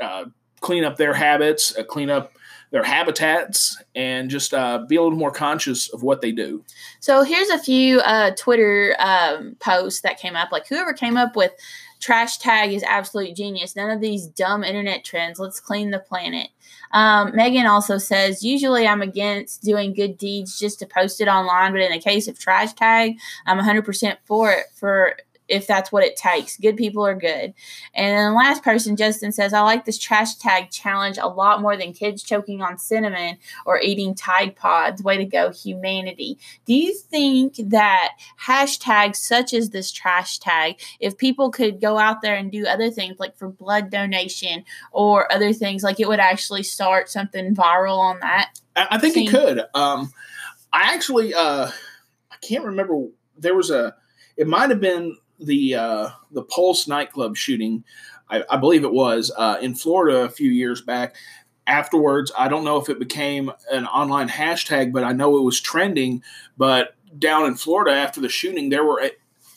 uh, 0.00 0.24
clean 0.60 0.84
up 0.84 0.96
their 0.96 1.14
habits, 1.14 1.76
uh, 1.76 1.84
clean 1.84 2.10
up 2.10 2.32
their 2.70 2.82
habitats, 2.82 3.80
and 3.94 4.28
just 4.28 4.52
uh, 4.52 4.78
be 4.88 4.96
a 4.96 5.02
little 5.02 5.18
more 5.18 5.30
conscious 5.30 5.92
of 5.92 6.02
what 6.02 6.20
they 6.20 6.32
do. 6.32 6.64
So 7.00 7.22
here's 7.22 7.48
a 7.48 7.58
few 7.58 8.00
uh, 8.00 8.32
Twitter 8.36 8.96
um, 8.98 9.56
posts 9.60 10.00
that 10.00 10.18
came 10.18 10.34
up. 10.34 10.50
Like 10.50 10.66
whoever 10.66 10.92
came 10.92 11.16
up 11.16 11.36
with 11.36 11.52
trash 12.00 12.38
tag 12.38 12.72
is 12.72 12.82
absolute 12.82 13.36
genius. 13.36 13.76
None 13.76 13.90
of 13.90 14.00
these 14.00 14.26
dumb 14.26 14.64
internet 14.64 15.04
trends. 15.04 15.38
Let's 15.38 15.60
clean 15.60 15.90
the 15.90 15.98
planet. 15.98 16.48
Um, 16.92 17.34
Megan 17.34 17.66
also 17.66 17.98
says, 17.98 18.44
usually 18.44 18.86
I'm 18.86 19.02
against 19.02 19.62
doing 19.62 19.92
good 19.92 20.18
deeds 20.18 20.58
just 20.58 20.78
to 20.80 20.86
post 20.86 21.20
it 21.20 21.28
online, 21.28 21.72
but 21.72 21.80
in 21.80 21.92
the 21.92 22.00
case 22.00 22.28
of 22.28 22.38
trash 22.38 22.72
tag, 22.74 23.16
I'm 23.46 23.58
100% 23.58 24.16
for 24.24 24.52
it 24.52 24.66
for 24.74 25.16
if 25.48 25.66
that's 25.66 25.92
what 25.92 26.04
it 26.04 26.16
takes. 26.16 26.56
Good 26.56 26.76
people 26.76 27.06
are 27.06 27.14
good. 27.14 27.54
And 27.94 28.16
then 28.16 28.30
the 28.30 28.36
last 28.36 28.62
person, 28.62 28.96
Justin 28.96 29.32
says, 29.32 29.52
I 29.52 29.60
like 29.60 29.84
this 29.84 29.98
trash 29.98 30.34
tag 30.36 30.70
challenge 30.70 31.18
a 31.18 31.28
lot 31.28 31.60
more 31.60 31.76
than 31.76 31.92
kids 31.92 32.22
choking 32.22 32.62
on 32.62 32.78
cinnamon 32.78 33.38
or 33.64 33.80
eating 33.80 34.14
Tide 34.14 34.56
Pods. 34.56 35.02
Way 35.02 35.18
to 35.18 35.24
go, 35.24 35.50
humanity. 35.50 36.38
Do 36.64 36.74
you 36.74 36.94
think 36.94 37.56
that 37.56 38.12
hashtags 38.42 39.16
such 39.16 39.54
as 39.54 39.70
this 39.70 39.92
trash 39.92 40.38
tag, 40.38 40.80
if 41.00 41.16
people 41.16 41.50
could 41.50 41.80
go 41.80 41.98
out 41.98 42.22
there 42.22 42.34
and 42.34 42.50
do 42.50 42.66
other 42.66 42.90
things 42.90 43.18
like 43.18 43.36
for 43.36 43.48
blood 43.48 43.90
donation 43.90 44.64
or 44.92 45.30
other 45.32 45.52
things, 45.52 45.82
like 45.82 46.00
it 46.00 46.08
would 46.08 46.20
actually 46.20 46.62
start 46.62 47.08
something 47.08 47.54
viral 47.54 47.98
on 47.98 48.20
that? 48.20 48.60
I, 48.74 48.98
think 48.98 49.14
scene? 49.14 49.28
it 49.28 49.30
could. 49.30 49.62
Um, 49.74 50.12
I 50.72 50.94
actually, 50.94 51.34
uh, 51.34 51.70
I 52.30 52.36
can't 52.42 52.64
remember. 52.64 53.06
There 53.38 53.54
was 53.54 53.70
a, 53.70 53.94
it 54.36 54.46
might 54.46 54.70
have 54.70 54.80
been 54.80 55.16
the 55.38 55.74
uh, 55.74 56.08
the 56.32 56.42
Pulse 56.42 56.88
nightclub 56.88 57.36
shooting, 57.36 57.84
I, 58.30 58.44
I 58.50 58.56
believe 58.56 58.84
it 58.84 58.92
was 58.92 59.32
uh, 59.36 59.58
in 59.60 59.74
Florida 59.74 60.20
a 60.20 60.30
few 60.30 60.50
years 60.50 60.80
back. 60.80 61.16
Afterwards, 61.66 62.30
I 62.38 62.48
don't 62.48 62.64
know 62.64 62.80
if 62.80 62.88
it 62.88 62.98
became 62.98 63.50
an 63.72 63.86
online 63.86 64.28
hashtag, 64.28 64.92
but 64.92 65.02
I 65.02 65.12
know 65.12 65.36
it 65.36 65.42
was 65.42 65.60
trending. 65.60 66.22
But 66.56 66.94
down 67.18 67.46
in 67.46 67.56
Florida 67.56 67.92
after 67.92 68.20
the 68.20 68.28
shooting, 68.28 68.68
there 68.68 68.84
were 68.84 69.00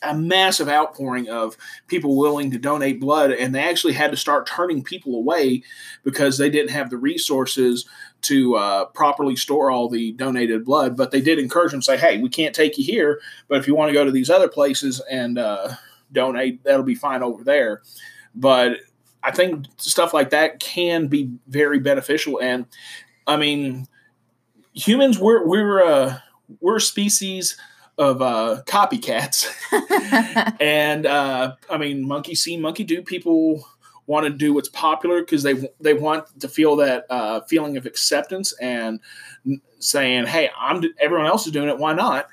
a, 0.02 0.16
massive 0.16 0.70
outpouring 0.70 1.30
of 1.30 1.58
people 1.88 2.18
willing 2.18 2.52
to 2.52 2.58
donate 2.58 3.00
blood, 3.00 3.32
and 3.32 3.54
they 3.54 3.64
actually 3.64 3.94
had 3.94 4.12
to 4.12 4.18
start 4.18 4.48
turning 4.48 4.84
people 4.84 5.16
away 5.16 5.64
because 6.04 6.38
they 6.38 6.50
didn't 6.50 6.72
have 6.72 6.90
the 6.90 6.98
resources 6.98 7.88
to 8.22 8.56
uh, 8.56 8.86
properly 8.86 9.36
store 9.36 9.72
all 9.72 9.90
the 9.90 10.12
donated 10.14 10.66
blood. 10.66 10.98
But 10.98 11.12
they 11.12 11.22
did 11.22 11.40
encourage 11.40 11.72
them, 11.72 11.82
say, 11.82 11.98
"Hey, 11.98 12.20
we 12.20 12.30
can't 12.30 12.56
take 12.56 12.78
you 12.78 12.84
here, 12.84 13.20
but 13.48 13.60
if 13.60 13.68
you 13.68 13.76
want 13.76 13.90
to 13.90 13.94
go 13.94 14.04
to 14.04 14.12
these 14.12 14.30
other 14.30 14.48
places 14.48 15.02
and 15.10 15.38
uh, 15.38 15.76
donate, 16.12 16.64
that'll 16.64 16.84
be 16.84 16.96
fine 16.96 17.24
over 17.24 17.44
there." 17.44 17.82
But 18.36 18.78
I 19.24 19.32
think 19.32 19.66
stuff 19.78 20.14
like 20.14 20.30
that 20.32 20.60
can 20.60 21.08
be 21.08 21.32
very 21.48 21.80
beneficial, 21.80 22.40
and 22.42 22.66
I 23.28 23.38
mean, 23.38 23.88
humans 24.74 25.20
we're 25.20 25.46
we're 25.46 25.84
uh, 25.84 26.20
we're 26.62 26.80
species 26.80 27.58
of 28.00 28.22
uh, 28.22 28.62
copycats, 28.66 29.46
and 30.62 31.06
uh, 31.06 31.56
I 31.70 31.78
mean, 31.78 32.08
monkey 32.08 32.34
see, 32.34 32.58
monkey 32.58 32.86
do. 32.86 33.04
People 33.04 33.68
want 34.08 34.26
to 34.26 34.32
do 34.32 34.54
what's 34.54 34.70
popular 34.70 35.20
because 35.20 35.44
they 35.44 35.70
they 35.80 35.94
want 35.94 36.40
to 36.40 36.48
feel 36.48 36.78
that 36.78 37.06
uh, 37.10 37.42
feeling 37.42 37.78
of 37.78 37.86
acceptance 37.86 38.54
and 38.60 39.02
saying, 39.80 40.28
"Hey, 40.28 40.50
I'm 40.58 40.82
everyone 41.00 41.28
else 41.28 41.46
is 41.46 41.52
doing 41.52 41.68
it. 41.68 41.78
Why 41.78 41.94
not?" 41.94 42.30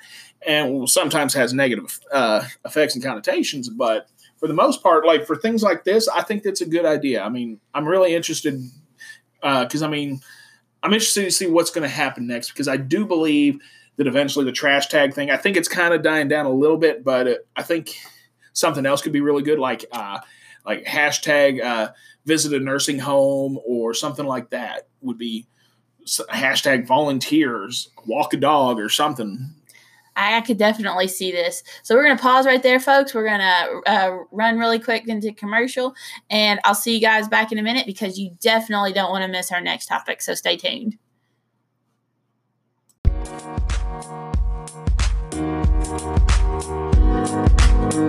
And 0.47 0.89
sometimes 0.89 1.33
has 1.33 1.53
negative 1.53 1.99
uh, 2.11 2.45
effects 2.63 2.95
and 2.95 3.03
connotations, 3.03 3.67
but 3.69 4.07
for 4.37 4.47
the 4.47 4.53
most 4.53 4.81
part, 4.81 5.05
like 5.05 5.27
for 5.27 5.35
things 5.35 5.63
like 5.63 5.83
this, 5.83 6.07
I 6.07 6.21
think 6.21 6.43
that's 6.43 6.61
a 6.61 6.65
good 6.65 6.85
idea. 6.85 7.23
I 7.23 7.29
mean, 7.29 7.59
I'm 7.73 7.85
really 7.85 8.15
interested 8.15 8.57
because 9.41 9.83
uh, 9.83 9.85
I 9.85 9.89
mean, 9.89 10.21
I'm 10.81 10.93
interested 10.93 11.25
to 11.25 11.31
see 11.31 11.47
what's 11.47 11.71
going 11.71 11.83
to 11.83 11.93
happen 11.93 12.27
next 12.27 12.51
because 12.51 12.69
I 12.69 12.77
do 12.77 13.05
believe 13.05 13.59
that 13.97 14.07
eventually 14.07 14.45
the 14.45 14.51
trash 14.51 14.87
tag 14.87 15.13
thing. 15.13 15.29
I 15.29 15.37
think 15.37 15.57
it's 15.57 15.67
kind 15.67 15.93
of 15.93 16.03
dying 16.03 16.27
down 16.27 16.45
a 16.45 16.51
little 16.51 16.77
bit, 16.77 17.03
but 17.03 17.27
it, 17.27 17.47
I 17.55 17.63
think 17.63 17.95
something 18.53 18.85
else 18.85 19.01
could 19.01 19.13
be 19.13 19.21
really 19.21 19.43
good, 19.43 19.59
like 19.59 19.85
uh, 19.91 20.19
like 20.65 20.85
hashtag 20.85 21.63
uh, 21.63 21.91
visit 22.25 22.53
a 22.53 22.59
nursing 22.59 22.99
home 22.99 23.59
or 23.65 23.93
something 23.93 24.25
like 24.25 24.51
that 24.51 24.87
would 25.01 25.17
be 25.17 25.47
hashtag 26.29 26.87
volunteers 26.87 27.89
walk 28.05 28.33
a 28.33 28.37
dog 28.37 28.79
or 28.79 28.87
something 28.87 29.53
I 30.17 30.41
could 30.41 30.57
definitely 30.57 31.07
see 31.07 31.31
this. 31.31 31.63
So 31.83 31.95
we're 31.95 32.03
going 32.03 32.17
to 32.17 32.21
pause 32.21 32.45
right 32.45 32.61
there, 32.61 32.79
folks. 32.79 33.13
We're 33.13 33.27
going 33.27 33.39
to 33.39 33.81
uh, 33.85 34.17
run 34.31 34.57
really 34.57 34.79
quick 34.79 35.07
into 35.07 35.31
commercial, 35.31 35.93
and 36.29 36.59
I'll 36.63 36.75
see 36.75 36.95
you 36.95 37.01
guys 37.01 37.27
back 37.27 37.51
in 37.51 37.59
a 37.59 37.63
minute 37.63 37.85
because 37.85 38.17
you 38.17 38.31
definitely 38.41 38.93
don't 38.93 39.11
want 39.11 39.23
to 39.23 39.27
miss 39.27 39.51
our 39.51 39.61
next 39.61 39.85
topic. 39.85 40.21
So 40.21 40.33
stay 40.33 40.57
tuned. 40.57 40.97
Are 47.97 48.01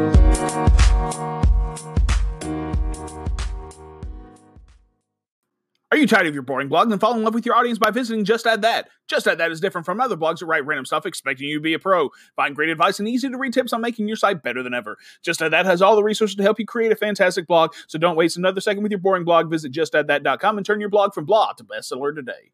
you 5.96 6.06
tired 6.06 6.26
of 6.26 6.34
your 6.34 6.42
boring 6.42 6.68
blog? 6.68 6.90
Then 6.90 6.98
fall 6.98 7.16
in 7.16 7.24
love 7.24 7.32
with 7.32 7.46
your 7.46 7.56
audience 7.56 7.78
by 7.78 7.90
visiting 7.90 8.26
Just 8.26 8.46
Add 8.46 8.60
That. 8.60 8.90
Just 9.06 9.26
Add 9.26 9.38
That 9.38 9.50
is 9.50 9.60
different 9.60 9.86
from 9.86 9.98
other 10.00 10.16
blogs 10.16 10.40
that 10.40 10.46
write 10.46 10.66
random 10.66 10.84
stuff 10.84 11.06
expecting 11.06 11.48
you 11.48 11.56
to 11.56 11.62
be 11.62 11.72
a 11.72 11.78
pro. 11.78 12.10
Find 12.36 12.54
great 12.54 12.68
advice 12.68 12.98
and 12.98 13.08
easy 13.08 13.30
to 13.30 13.38
read 13.38 13.54
tips 13.54 13.72
on 13.72 13.80
making 13.80 14.08
your 14.08 14.18
site 14.18 14.42
better 14.42 14.62
than 14.62 14.74
ever. 14.74 14.98
Just 15.22 15.40
Add 15.40 15.54
That 15.54 15.64
has 15.64 15.80
all 15.80 15.96
the 15.96 16.02
resources 16.02 16.36
to 16.36 16.42
help 16.42 16.58
you 16.58 16.66
create 16.66 16.92
a 16.92 16.96
fantastic 16.96 17.46
blog. 17.46 17.72
So 17.86 17.98
don't 17.98 18.16
waste 18.16 18.36
another 18.36 18.60
second 18.60 18.82
with 18.82 18.92
your 18.92 19.00
boring 19.00 19.24
blog. 19.24 19.50
Visit 19.50 19.72
justaddthat.com 19.72 20.58
and 20.58 20.66
turn 20.66 20.80
your 20.80 20.90
blog 20.90 21.14
from 21.14 21.24
blah 21.24 21.54
to 21.54 21.64
bestseller 21.64 22.14
today. 22.14 22.50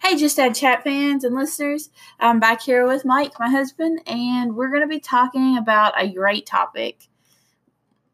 Hey, 0.00 0.16
Just 0.16 0.38
Add 0.38 0.54
Chat 0.54 0.84
fans 0.84 1.24
and 1.24 1.34
listeners. 1.34 1.90
I'm 2.20 2.38
back 2.38 2.62
here 2.62 2.86
with 2.86 3.04
Mike, 3.04 3.32
my 3.38 3.50
husband, 3.50 4.00
and 4.06 4.54
we're 4.54 4.68
going 4.68 4.82
to 4.82 4.86
be 4.86 5.00
talking 5.00 5.58
about 5.58 5.92
a 6.00 6.08
great 6.08 6.46
topic. 6.46 7.08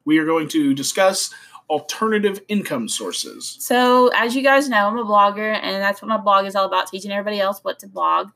We 0.04 0.18
are 0.18 0.24
going 0.24 0.48
to 0.48 0.72
discuss 0.74 1.32
alternative 1.68 2.40
income 2.48 2.88
sources. 2.88 3.56
So, 3.60 4.08
as 4.08 4.34
you 4.34 4.42
guys 4.42 4.68
know, 4.68 4.88
I'm 4.88 4.98
a 4.98 5.04
blogger, 5.04 5.58
and 5.62 5.82
that's 5.82 6.00
what 6.00 6.08
my 6.08 6.16
blog 6.16 6.46
is 6.46 6.56
all 6.56 6.64
about 6.64 6.88
teaching 6.88 7.12
everybody 7.12 7.38
else 7.38 7.60
what 7.62 7.78
to 7.80 7.86
blog. 7.86 8.30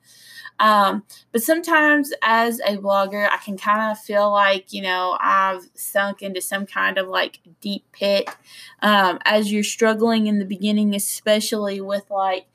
Um, 0.61 1.05
but 1.33 1.43
sometimes, 1.43 2.13
as 2.23 2.61
a 2.61 2.77
blogger, 2.77 3.29
I 3.29 3.39
can 3.39 3.57
kind 3.57 3.91
of 3.91 3.99
feel 3.99 4.31
like, 4.31 4.73
you 4.73 4.83
know, 4.83 5.17
I've 5.21 5.63
sunk 5.75 6.21
into 6.23 6.41
some 6.41 6.67
kind 6.67 6.99
of 6.99 7.09
like 7.09 7.41
deep 7.61 7.87
pit. 7.93 8.29
Um, 8.83 9.19
as 9.25 9.51
you're 9.51 9.65
struggling 9.65 10.27
in 10.27 10.39
the 10.39 10.45
beginning, 10.45 10.95
especially 10.95 11.81
with 11.81 12.11
like 12.11 12.47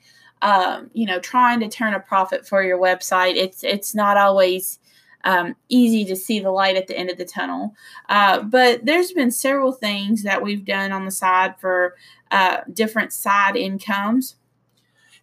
um, 0.44 0.90
you 0.92 1.06
know, 1.06 1.18
trying 1.18 1.58
to 1.60 1.68
turn 1.68 1.94
a 1.94 2.00
profit 2.00 2.46
for 2.46 2.62
your 2.62 2.78
website, 2.78 3.34
it's 3.34 3.64
it's 3.64 3.94
not 3.94 4.18
always 4.18 4.78
um, 5.24 5.56
easy 5.70 6.04
to 6.04 6.14
see 6.14 6.38
the 6.38 6.50
light 6.50 6.76
at 6.76 6.86
the 6.86 6.96
end 6.96 7.08
of 7.08 7.16
the 7.16 7.24
tunnel. 7.24 7.74
Uh, 8.10 8.42
but 8.42 8.84
there's 8.84 9.10
been 9.10 9.30
several 9.30 9.72
things 9.72 10.22
that 10.22 10.42
we've 10.42 10.66
done 10.66 10.92
on 10.92 11.06
the 11.06 11.10
side 11.10 11.58
for 11.58 11.96
uh, 12.30 12.58
different 12.74 13.14
side 13.14 13.56
incomes. 13.56 14.36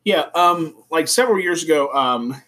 Yeah, 0.03 0.29
um, 0.33 0.75
like 0.89 1.07
several 1.07 1.39
years 1.39 1.63
ago, 1.63 1.93
um, 1.93 2.41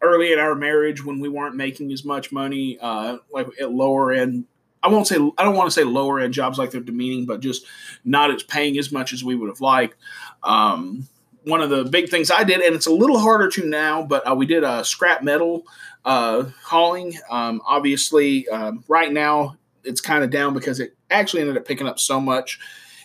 early 0.00 0.32
in 0.32 0.40
our 0.40 0.56
marriage, 0.56 1.04
when 1.04 1.20
we 1.20 1.28
weren't 1.28 1.54
making 1.54 1.92
as 1.92 2.04
much 2.04 2.32
money, 2.32 2.78
uh, 2.80 3.18
like 3.32 3.46
at 3.60 3.70
lower 3.70 4.10
end. 4.10 4.46
I 4.82 4.88
won't 4.88 5.06
say 5.06 5.14
I 5.38 5.44
don't 5.44 5.54
want 5.54 5.68
to 5.68 5.70
say 5.70 5.84
lower 5.84 6.18
end 6.18 6.34
jobs 6.34 6.58
like 6.58 6.72
they're 6.72 6.80
demeaning, 6.80 7.26
but 7.26 7.38
just 7.38 7.64
not 8.04 8.32
as 8.32 8.42
paying 8.42 8.76
as 8.78 8.90
much 8.90 9.12
as 9.12 9.22
we 9.22 9.36
would 9.36 9.48
have 9.48 9.60
liked. 9.60 9.94
Um, 10.42 11.06
one 11.44 11.60
of 11.60 11.70
the 11.70 11.84
big 11.84 12.08
things 12.08 12.30
I 12.30 12.44
did, 12.44 12.60
and 12.60 12.74
it's 12.74 12.86
a 12.86 12.92
little 12.92 13.18
harder 13.18 13.48
to 13.48 13.66
now, 13.66 14.02
but 14.02 14.28
uh, 14.28 14.34
we 14.34 14.46
did 14.46 14.64
a 14.64 14.84
scrap 14.84 15.22
metal 15.22 15.64
uh, 16.04 16.44
hauling. 16.64 17.14
Um, 17.30 17.60
obviously, 17.66 18.48
um, 18.48 18.84
right 18.88 19.12
now 19.12 19.56
it's 19.84 20.00
kind 20.00 20.22
of 20.22 20.30
down 20.30 20.54
because 20.54 20.80
it 20.80 20.96
actually 21.10 21.40
ended 21.40 21.56
up 21.56 21.66
picking 21.66 21.86
up 21.86 21.98
so 21.98 22.20
much, 22.20 22.60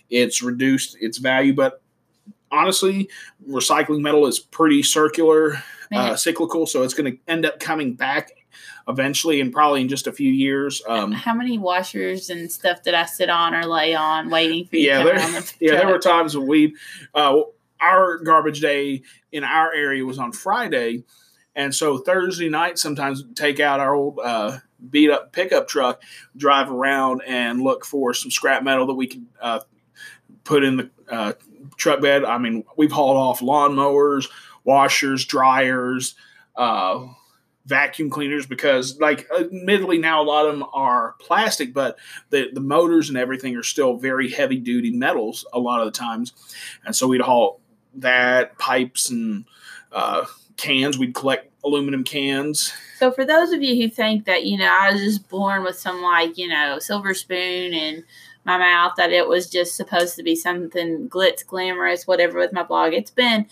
it's 0.09 0.41
reduced 0.41 0.97
its 1.01 1.17
value. 1.17 1.53
But 1.53 1.81
honestly, 2.51 3.09
recycling 3.47 4.01
metal 4.01 4.27
is 4.27 4.39
pretty 4.39 4.83
circular, 4.83 5.61
uh, 5.93 6.15
cyclical, 6.15 6.65
so 6.65 6.83
it's 6.83 6.93
going 6.93 7.11
to 7.11 7.19
end 7.27 7.45
up 7.45 7.59
coming 7.59 7.93
back 7.93 8.31
eventually 8.87 9.41
and 9.41 9.51
probably 9.51 9.81
in 9.81 9.89
just 9.89 10.07
a 10.07 10.11
few 10.11 10.31
years. 10.31 10.81
Um, 10.87 11.11
How 11.11 11.33
many 11.33 11.57
washers 11.57 12.29
and 12.29 12.51
stuff 12.51 12.83
did 12.83 12.93
I 12.93 13.05
sit 13.05 13.29
on 13.29 13.53
or 13.53 13.65
lay 13.65 13.93
on 13.93 14.29
waiting 14.29 14.65
for 14.65 14.77
you? 14.77 14.87
Yeah, 14.87 15.03
there, 15.03 15.15
the 15.15 15.53
yeah, 15.59 15.71
there 15.71 15.87
were 15.87 15.99
times 15.99 16.37
when 16.37 16.47
we 16.47 16.75
uh, 17.13 17.41
our 17.79 18.17
garbage 18.17 18.61
day 18.61 19.03
in 19.31 19.43
our 19.43 19.73
area 19.73 20.05
was 20.05 20.19
on 20.19 20.31
Friday. 20.31 21.03
And 21.55 21.73
so 21.73 21.97
Thursday 21.97 22.49
night, 22.49 22.77
sometimes 22.77 23.23
take 23.33 23.59
out 23.59 23.79
our 23.79 23.95
old 23.95 24.19
uh, 24.23 24.59
beat 24.89 25.09
up 25.09 25.33
pickup 25.33 25.67
truck, 25.67 26.01
drive 26.35 26.71
around 26.71 27.21
and 27.25 27.61
look 27.61 27.83
for 27.83 28.13
some 28.13 28.31
scrap 28.31 28.63
metal 28.63 28.85
that 28.87 28.93
we 28.93 29.07
can 29.07 29.27
uh, 29.41 29.61
put 30.43 30.63
in 30.63 30.77
the 30.77 30.89
uh, 31.09 31.33
truck 31.75 32.01
bed. 32.01 32.23
I 32.23 32.37
mean, 32.37 32.63
we've 32.77 32.91
hauled 32.91 33.17
off 33.17 33.39
lawnmowers, 33.39 34.27
washers, 34.63 35.25
dryers, 35.25 36.15
uh, 36.55 37.07
vacuum 37.65 38.09
cleaners 38.09 38.45
because, 38.45 38.99
like, 38.99 39.27
admittedly, 39.37 39.97
now 39.97 40.21
a 40.21 40.23
lot 40.23 40.45
of 40.45 40.53
them 40.53 40.67
are 40.73 41.15
plastic, 41.19 41.73
but 41.73 41.97
the, 42.29 42.49
the 42.53 42.61
motors 42.61 43.09
and 43.09 43.17
everything 43.17 43.55
are 43.57 43.63
still 43.63 43.97
very 43.97 44.29
heavy 44.29 44.57
duty 44.57 44.91
metals 44.91 45.45
a 45.51 45.59
lot 45.59 45.81
of 45.81 45.85
the 45.85 45.97
times. 45.97 46.33
And 46.85 46.95
so 46.95 47.07
we'd 47.07 47.21
haul 47.21 47.59
that, 47.95 48.57
pipes, 48.57 49.09
and 49.09 49.45
uh, 49.91 50.25
cans. 50.57 50.97
We'd 50.97 51.15
collect 51.15 51.51
aluminum 51.63 52.03
cans. 52.03 52.73
So 52.97 53.11
for 53.11 53.25
those 53.25 53.51
of 53.51 53.61
you 53.61 53.81
who 53.81 53.89
think 53.89 54.25
that, 54.25 54.45
you 54.45 54.57
know, 54.57 54.69
I 54.69 54.91
was 54.91 55.01
just 55.01 55.29
born 55.29 55.63
with 55.63 55.77
some 55.77 56.01
like, 56.01 56.37
you 56.37 56.47
know, 56.47 56.79
silver 56.79 57.13
spoon 57.13 57.73
and 57.73 58.03
my 58.47 58.57
mouth 58.57 58.93
that 58.95 59.11
it 59.11 59.27
was 59.27 59.49
just 59.49 59.75
supposed 59.75 60.15
to 60.15 60.23
be 60.23 60.35
something 60.35 61.09
glitz 61.09 61.45
glamorous 61.45 62.07
whatever 62.07 62.39
with 62.39 62.53
my 62.53 62.63
blog 62.63 62.93
it's 62.93 63.11
been 63.11 63.45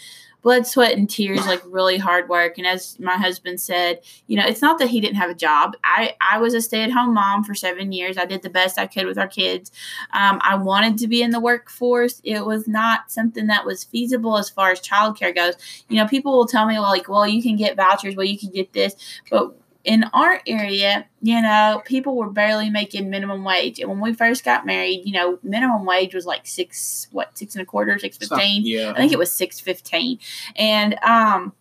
blood 0.45 0.67
sweat 0.67 0.95
and 0.95 1.09
tears 1.09 1.47
like 1.47 1.61
really 1.65 1.97
hard 1.97 2.29
work. 2.29 2.59
And 2.59 2.67
as 2.67 2.99
my 2.99 3.17
husband 3.17 3.59
said 3.59 4.01
you 4.27 4.37
know 4.37 4.45
it's 4.45 4.61
not 4.61 4.77
that 4.77 4.89
he 4.89 5.01
didn't 5.01 5.15
have 5.15 5.31
a 5.31 5.33
job. 5.33 5.75
I 5.83 6.13
i 6.21 6.37
was 6.37 6.53
a 6.53 6.61
stay-at-home 6.61 7.15
mom 7.15 7.43
for 7.43 7.55
seven 7.55 7.91
years. 7.91 8.15
I 8.15 8.25
did 8.25 8.43
the 8.43 8.51
best 8.51 8.77
i 8.77 8.85
could 8.85 9.07
with 9.07 9.17
our 9.17 9.27
kids. 9.27 9.71
Um, 10.13 10.39
i 10.43 10.55
wanted 10.55 10.99
to 10.99 11.07
be 11.07 11.23
in 11.23 11.31
the 11.31 11.39
workforce. 11.39 12.21
It 12.23 12.45
was 12.45 12.67
not 12.67 13.11
something 13.11 13.47
that 13.47 13.65
was 13.65 13.83
feasible 13.83 14.37
as 14.37 14.47
far 14.47 14.69
as 14.69 14.79
childcare 14.79 15.33
goes. 15.33 15.55
You 15.89 15.97
know 15.97 16.07
people 16.07 16.37
will 16.37 16.47
tell 16.47 16.67
me 16.67 16.77
like 16.79 17.09
well 17.09 17.27
you 17.27 17.41
can 17.41 17.55
get 17.55 17.75
vouchers. 17.75 18.15
Well 18.15 18.27
you 18.27 18.37
can 18.37 18.51
get 18.51 18.71
this. 18.71 18.95
But 19.31 19.55
in 19.86 20.04
our 20.13 20.42
area, 20.48 21.08
you 21.22 21.42
know, 21.42 21.82
people 21.86 22.15
were 22.18 22.30
barely 22.30 22.70
making 22.70 23.10
minimum 23.10 23.44
wage. 23.44 23.80
And 23.80 23.88
when 23.88 24.01
we 24.01 24.13
first 24.13 24.44
got 24.44 24.65
married, 24.65 25.04
you 25.06 25.13
know, 25.13 25.39
minimum 25.44 25.86
wage 25.86 26.13
was 26.13 26.25
like 26.25 26.48
six, 26.48 27.08
what, 27.12 27.38
six 27.38 27.56
and 27.56 27.62
a 27.62 27.65
quarter, 27.65 27.98
six 28.00 28.18
fifteen. 28.18 28.65
Yeah. 28.65 28.92
I 28.92 28.98
think 28.98 29.13
it 29.13 29.20
was 29.20 29.32
six 29.32 29.60
fifteen. 29.60 30.20
And 30.56 30.96
um, 31.04 31.54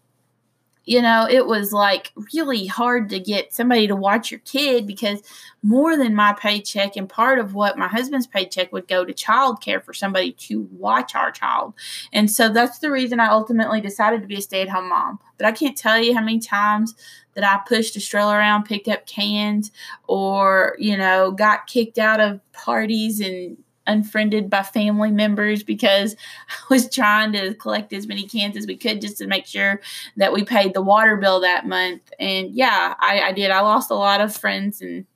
you 0.86 1.00
know, 1.00 1.26
it 1.28 1.46
was 1.46 1.72
like 1.72 2.12
really 2.34 2.66
hard 2.66 3.08
to 3.08 3.18
get 3.18 3.54
somebody 3.54 3.86
to 3.86 3.96
watch 3.96 4.30
your 4.30 4.40
kid 4.40 4.86
because 4.86 5.22
more 5.62 5.96
than 5.96 6.14
my 6.14 6.34
paycheck 6.34 6.96
and 6.96 7.08
part 7.08 7.38
of 7.38 7.54
what 7.54 7.78
my 7.78 7.88
husband's 7.88 8.26
paycheck 8.26 8.72
would 8.72 8.86
go 8.86 9.04
to 9.04 9.14
childcare 9.14 9.82
for 9.82 9.94
somebody 9.94 10.32
to 10.32 10.68
watch 10.72 11.14
our 11.14 11.30
child. 11.30 11.72
And 12.12 12.30
so 12.30 12.50
that's 12.50 12.80
the 12.80 12.90
reason 12.90 13.18
I 13.18 13.28
ultimately 13.28 13.80
decided 13.80 14.20
to 14.20 14.28
be 14.28 14.36
a 14.36 14.42
stay 14.42 14.62
at 14.62 14.68
home 14.68 14.90
mom. 14.90 15.18
But 15.38 15.46
I 15.46 15.52
can't 15.52 15.76
tell 15.76 15.98
you 15.98 16.14
how 16.14 16.20
many 16.20 16.38
times 16.38 16.94
that 17.34 17.44
I 17.44 17.60
pushed 17.66 17.96
a 17.96 18.00
stroller 18.00 18.36
around, 18.36 18.64
picked 18.64 18.88
up 18.88 19.06
cans, 19.06 19.72
or, 20.06 20.76
you 20.78 20.96
know, 20.96 21.30
got 21.30 21.66
kicked 21.66 21.98
out 21.98 22.20
of 22.20 22.40
parties 22.52 23.20
and 23.20 23.56
unfriended 23.86 24.48
by 24.48 24.62
family 24.62 25.10
members 25.10 25.62
because 25.62 26.16
I 26.48 26.64
was 26.70 26.88
trying 26.88 27.32
to 27.32 27.54
collect 27.54 27.92
as 27.92 28.06
many 28.06 28.26
cans 28.26 28.56
as 28.56 28.66
we 28.66 28.76
could 28.76 29.00
just 29.00 29.18
to 29.18 29.26
make 29.26 29.46
sure 29.46 29.80
that 30.16 30.32
we 30.32 30.44
paid 30.44 30.74
the 30.74 30.82
water 30.82 31.16
bill 31.16 31.40
that 31.40 31.66
month. 31.66 32.02
And 32.18 32.50
yeah, 32.52 32.94
I, 32.98 33.20
I 33.20 33.32
did. 33.32 33.50
I 33.50 33.60
lost 33.60 33.90
a 33.90 33.94
lot 33.94 34.20
of 34.20 34.34
friends 34.34 34.80
and 34.80 35.06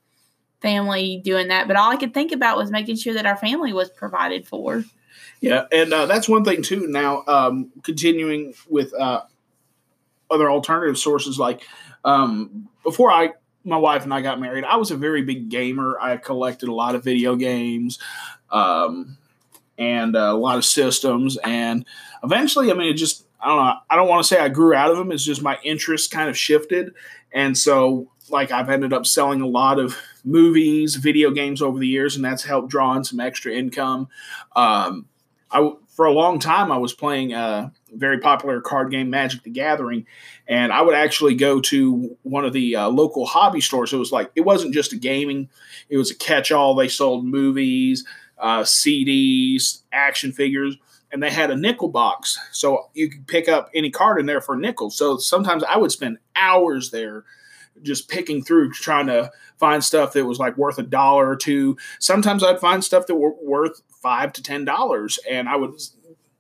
family 0.61 1.21
doing 1.25 1.49
that, 1.49 1.69
but 1.69 1.77
all 1.77 1.91
I 1.91 1.97
could 1.97 2.15
think 2.15 2.33
about 2.33 2.57
was 2.57 2.71
making 2.71 2.97
sure 2.97 3.15
that 3.15 3.27
our 3.27 3.37
family 3.37 3.73
was 3.73 3.91
provided 3.91 4.47
for. 4.47 4.85
Yeah, 5.41 5.67
and 5.71 5.93
uh, 5.93 6.07
that's 6.07 6.29
one 6.29 6.45
thing 6.45 6.63
too. 6.63 6.89
Now, 6.89 7.23
um, 7.29 7.71
continuing 7.85 8.55
with 8.69 8.93
uh, 8.93 9.23
other 10.31 10.51
alternative 10.51 10.99
sources, 10.99 11.39
like 11.39 11.63
um, 12.05 12.69
before 12.83 13.13
I 13.13 13.35
my 13.65 13.77
wife 13.77 14.03
and 14.03 14.13
I 14.13 14.21
got 14.21 14.41
married, 14.41 14.65
I 14.65 14.77
was 14.77 14.91
a 14.91 14.97
very 14.97 15.23
big 15.23 15.49
gamer. 15.49 15.97
I 16.01 16.17
collected 16.17 16.69
a 16.69 16.75
lot 16.75 16.95
of 16.95 17.05
video 17.05 17.37
games 17.37 17.99
um, 18.51 19.17
and 19.79 20.17
uh, 20.17 20.31
a 20.33 20.37
lot 20.37 20.59
of 20.59 20.65
systems. 20.65 21.39
And 21.45 21.85
eventually, 22.23 22.71
I 22.71 22.75
mean, 22.75 22.91
it 22.91 22.95
just, 22.95 23.25
I 23.41 23.49
don't 23.49 23.65
know, 23.65 23.75
I 23.91 23.97
don't 23.97 24.09
want 24.09 24.23
to 24.23 24.29
say 24.29 24.41
I 24.41 24.49
grew 24.49 24.75
out 24.75 24.91
of 24.91 24.97
them. 24.97 25.13
It's 25.13 25.25
just 25.25 25.43
my 25.43 25.59
interest 25.63 26.11
kind 26.11 26.29
of 26.29 26.37
shifted. 26.37 26.95
And 27.33 27.57
so, 27.57 28.11
like, 28.31 28.51
I've 28.51 28.71
ended 28.71 28.93
up 28.93 29.07
selling 29.07 29.41
a 29.41 29.47
lot 29.47 29.79
of 29.79 29.97
movies, 30.25 30.97
video 30.97 31.31
games 31.31 31.63
over 31.63 31.79
the 31.79 31.87
years, 31.87 32.17
and 32.17 32.25
that's 32.25 32.45
helped 32.45 32.69
draw 32.69 32.95
in 32.97 33.05
some 33.05 33.21
extra 33.21 33.53
income. 33.53 34.09
Um, 34.57 35.07
I, 35.51 35.73
for 35.89 36.07
a 36.07 36.13
long 36.13 36.39
time, 36.39 36.71
I 36.71 36.79
was 36.79 36.93
playing 36.93 37.33
a 37.33 37.73
very 37.93 38.19
popular 38.19 38.61
card 38.61 38.91
game, 38.91 39.11
Magic 39.11 39.43
the 39.43 39.51
Gathering, 39.51 40.07
and 40.47 40.73
I 40.73 40.83
would 40.83 40.95
actually 40.95 41.35
go 41.35 41.61
to 41.61 42.17
one 42.23 42.45
of 42.45 42.53
the 42.53 42.77
uh, 42.77 42.89
local 42.89 43.27
hobby 43.27 43.61
stores. 43.61 43.93
It 43.93 43.97
was 43.97 44.13
like, 44.13 44.31
it 44.37 44.43
wasn't 44.43 44.75
just 44.75 44.93
a 44.93 44.97
gaming, 44.97 45.49
it 45.89 45.97
was 45.97 46.11
a 46.11 46.15
catch 46.15 46.53
all. 46.53 46.75
They 46.75 46.89
sold 46.89 47.25
movies, 47.25 48.05
uh, 48.39 48.63
CDs, 48.63 49.83
action 49.93 50.33
figures, 50.33 50.77
and 51.13 51.23
they 51.23 51.31
had 51.31 51.51
a 51.51 51.57
nickel 51.57 51.89
box. 51.89 52.39
So 52.53 52.91
you 52.95 53.11
could 53.11 53.27
pick 53.27 53.49
up 53.49 53.71
any 53.75 53.91
card 53.91 54.21
in 54.21 54.27
there 54.27 54.41
for 54.41 54.55
a 54.55 54.59
nickel. 54.59 54.91
So 54.91 55.17
sometimes 55.17 55.65
I 55.65 55.79
would 55.79 55.93
spend 55.93 56.19
hours 56.37 56.91
there 56.91 57.25
just 57.83 58.09
picking 58.09 58.43
through 58.43 58.73
trying 58.73 59.07
to 59.07 59.31
find 59.59 59.83
stuff 59.83 60.13
that 60.13 60.25
was 60.25 60.39
like 60.39 60.57
worth 60.57 60.79
a 60.79 60.83
dollar 60.83 61.29
or 61.29 61.37
two. 61.37 61.77
Sometimes 61.99 62.43
I'd 62.43 62.61
find 62.61 62.83
stuff 62.83 63.07
that 63.07 63.17
were 63.17 63.35
worth 63.43 63.83
five 64.03 64.33
to 64.35 64.43
ten 64.43 64.65
dollars, 64.65 65.19
and 65.29 65.49
I 65.49 65.57
was 65.57 65.95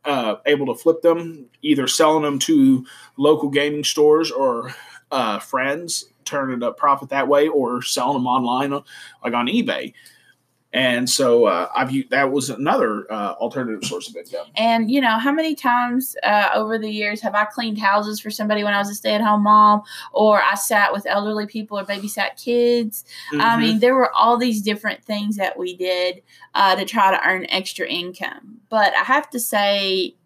uh, 0.05 0.37
able 0.47 0.67
to 0.67 0.81
flip 0.81 1.03
them, 1.03 1.47
either 1.63 1.87
selling 1.87 2.23
them 2.23 2.39
to 2.41 2.87
local 3.17 3.51
gaming 3.51 3.85
stores 3.85 4.31
or 4.31 4.75
uh, 5.11 5.39
friends, 5.39 6.07
turning 6.25 6.63
a 6.63 6.73
profit 6.73 7.11
that 7.11 7.29
way, 7.29 7.49
or 7.49 7.83
selling 7.83 8.15
them 8.15 8.27
online, 8.27 8.71
like 8.71 9.35
on 9.35 9.47
eBay 9.47 9.95
and 10.73 11.09
so 11.09 11.47
uh, 11.47 11.69
I've 11.75 11.91
that 12.11 12.31
was 12.31 12.51
another 12.51 13.11
uh, 13.11 13.33
alternative 13.41 13.85
source 13.89 14.09
of 14.09 14.17
income. 14.17 14.47
And 14.55 14.91
you 14.91 15.01
know, 15.01 15.19
how 15.19 15.33
many 15.33 15.55
times 15.55 16.15
uh, 16.23 16.51
over 16.55 16.79
the 16.79 16.91
years 16.91 17.23
have 17.23 17.35
I 17.35 17.47
cleaned 17.47 17.79
houses 17.79 18.21
for 18.21 18.31
somebody 18.31 18.63
when 18.65 18.75
I 18.75 18.79
was 18.79 18.91
a 18.91 18.95
stay-at-home 18.95 19.45
mom, 19.45 19.83
or 20.13 20.43
I 20.43 20.57
sat 20.57 20.93
with 20.93 21.07
elderly 21.07 21.47
people 21.47 21.79
or 21.79 21.85
babysat 21.85 22.43
kids? 22.43 23.05
Mm-hmm. 23.33 23.41
I 23.41 23.59
mean, 23.59 23.79
there 23.79 23.95
were 23.95 24.13
all 24.15 24.37
these 24.37 24.61
different 24.61 25.03
things 25.05 25.37
that 25.37 25.59
we 25.59 25.75
did 25.75 26.23
uh, 26.55 26.77
to 26.77 26.85
try 26.85 27.11
to 27.13 27.27
earn 27.27 27.47
extra 27.49 27.87
income. 27.89 28.61
But 28.69 28.93
I 28.95 29.05
have 29.05 29.31
to 29.31 29.41
say, 29.41 30.17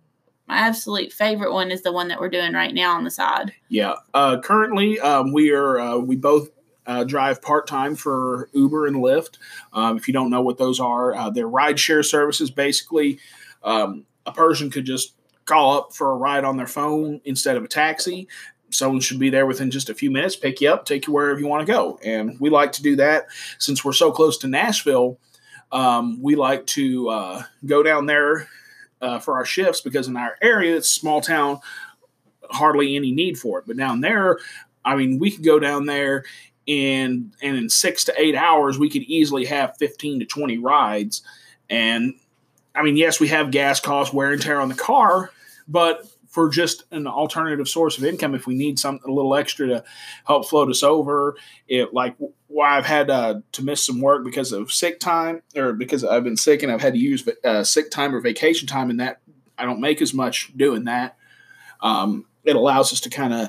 my 0.49 0.57
absolute 0.57 1.13
favorite 1.13 1.53
one 1.53 1.71
is 1.71 1.83
the 1.83 1.93
one 1.93 2.09
that 2.09 2.19
we're 2.19 2.29
doing 2.29 2.53
right 2.53 2.75
now 2.75 2.97
on 2.97 3.05
the 3.05 3.11
side. 3.11 3.53
Yeah. 3.69 3.95
Uh, 4.13 4.41
currently, 4.41 4.99
um, 4.99 5.33
we 5.33 5.53
are 5.53 5.79
uh, 5.79 5.99
we 5.99 6.17
both 6.17 6.51
uh, 6.87 7.05
drive 7.05 7.43
part 7.43 7.67
time 7.67 7.95
for 7.95 8.49
Uber 8.53 8.87
and 8.87 8.97
Lyft. 8.97 9.39
Um, 9.73 9.97
if 9.97 10.09
you 10.09 10.15
don't 10.15 10.31
know 10.31 10.43
what 10.43 10.59
those 10.59 10.81
are, 10.81 11.15
uh, 11.15 11.31
they're 11.31 11.49
ride 11.49 11.79
share 11.79 12.03
services. 12.03 12.51
Basically, 12.51 13.19
um, 13.63 14.05
a 14.27 14.33
person 14.33 14.71
could 14.71 14.85
just 14.85 15.15
call 15.45 15.77
up 15.77 15.93
for 15.93 16.11
a 16.11 16.17
ride 16.17 16.45
on 16.45 16.57
their 16.57 16.67
phone 16.67 17.21
instead 17.25 17.57
of 17.57 17.65
a 17.65 17.69
taxi. 17.69 18.29
Someone 18.71 19.01
should 19.01 19.19
be 19.19 19.31
there 19.31 19.47
within 19.47 19.71
just 19.71 19.91
a 19.91 19.95
few 19.95 20.11
minutes, 20.11 20.35
pick 20.35 20.61
you 20.61 20.71
up, 20.71 20.87
take 20.87 21.07
you 21.07 21.13
wherever 21.13 21.39
you 21.39 21.47
want 21.47 21.67
to 21.67 21.73
go. 21.73 21.99
And 22.03 22.41
we 22.41 22.49
like 22.49 22.73
to 22.73 22.83
do 22.83 22.97
that 22.97 23.27
since 23.59 23.85
we're 23.85 23.93
so 23.93 24.11
close 24.11 24.39
to 24.39 24.49
Nashville. 24.49 25.19
Um, 25.71 26.23
we 26.23 26.37
like 26.37 26.67
to 26.69 27.09
uh, 27.09 27.43
go 27.67 27.83
down 27.83 28.07
there 28.07 28.49
uh, 29.01 29.19
for 29.19 29.35
our 29.35 29.45
shifts 29.45 29.81
because 29.81 30.09
in 30.09 30.17
our 30.17 30.37
area, 30.41 30.77
it's 30.77 30.89
small 30.89 31.21
town, 31.21 31.61
hardly 32.51 32.97
any 32.97 33.13
need 33.13 33.39
for 33.39 33.59
it. 33.59 33.65
But 33.67 33.77
down 33.77 34.01
there, 34.01 34.39
I 34.85 34.97
mean, 34.97 35.19
we 35.19 35.31
could 35.31 35.45
go 35.45 35.59
down 35.59 35.87
there 35.87 36.25
and 36.69 37.35
and 37.43 37.57
in 37.57 37.69
six 37.69 38.05
to 38.05 38.15
eight 38.21 38.35
hours 38.35 38.79
we 38.79 38.91
could 38.91 39.03
easily 39.03 39.45
have 39.47 39.77
15 39.79 40.21
to 40.21 40.27
20 40.27 40.59
rides. 40.59 41.23
And 41.71 42.15
i 42.75 42.83
mean 42.83 42.97
yes 42.97 43.21
we 43.21 43.29
have 43.29 43.51
gas 43.51 43.81
costs 43.81 44.15
wear 44.15 44.33
and 44.33 44.41
tear 44.41 44.61
on 44.61 44.69
the 44.69 44.75
car 44.75 45.31
but 45.69 46.09
for 46.29 46.49
just 46.49 46.85
an 46.91 47.07
alternative 47.07 47.69
source 47.69 47.99
of 47.99 48.05
income 48.05 48.35
if 48.35 48.47
we 48.47 48.55
need 48.55 48.79
something 48.79 49.11
a 49.11 49.15
little 49.15 49.35
extra 49.37 49.67
to 49.67 49.85
help 50.27 50.49
float 50.49 50.71
us 50.71 50.83
over 50.83 51.37
it 51.69 51.93
like 51.93 52.17
why 52.47 52.79
i've 52.79 52.87
had 52.87 53.11
uh, 53.11 53.41
to 53.53 53.63
miss 53.63 53.85
some 53.85 54.01
work 54.01 54.25
because 54.25 54.53
of 54.53 54.73
sick 54.73 54.99
time 54.99 55.43
or 55.55 55.75
because 55.75 56.03
i've 56.03 56.25
been 56.25 56.37
sick 56.37 56.63
and 56.63 56.73
i've 56.73 56.81
had 56.81 56.95
to 56.95 56.99
use 56.99 57.29
uh, 57.45 57.63
sick 57.63 57.91
time 57.91 58.15
or 58.15 58.21
vacation 58.21 58.67
time 58.67 58.89
and 58.89 59.01
that 59.01 59.21
i 59.59 59.67
don't 59.67 59.81
make 59.81 60.01
as 60.01 60.15
much 60.15 60.51
doing 60.57 60.85
that. 60.85 61.17
Um, 61.81 62.27
it 62.45 62.57
allows 62.57 62.93
us 62.93 63.01
to 63.01 63.11
kind 63.11 63.33
of 63.33 63.49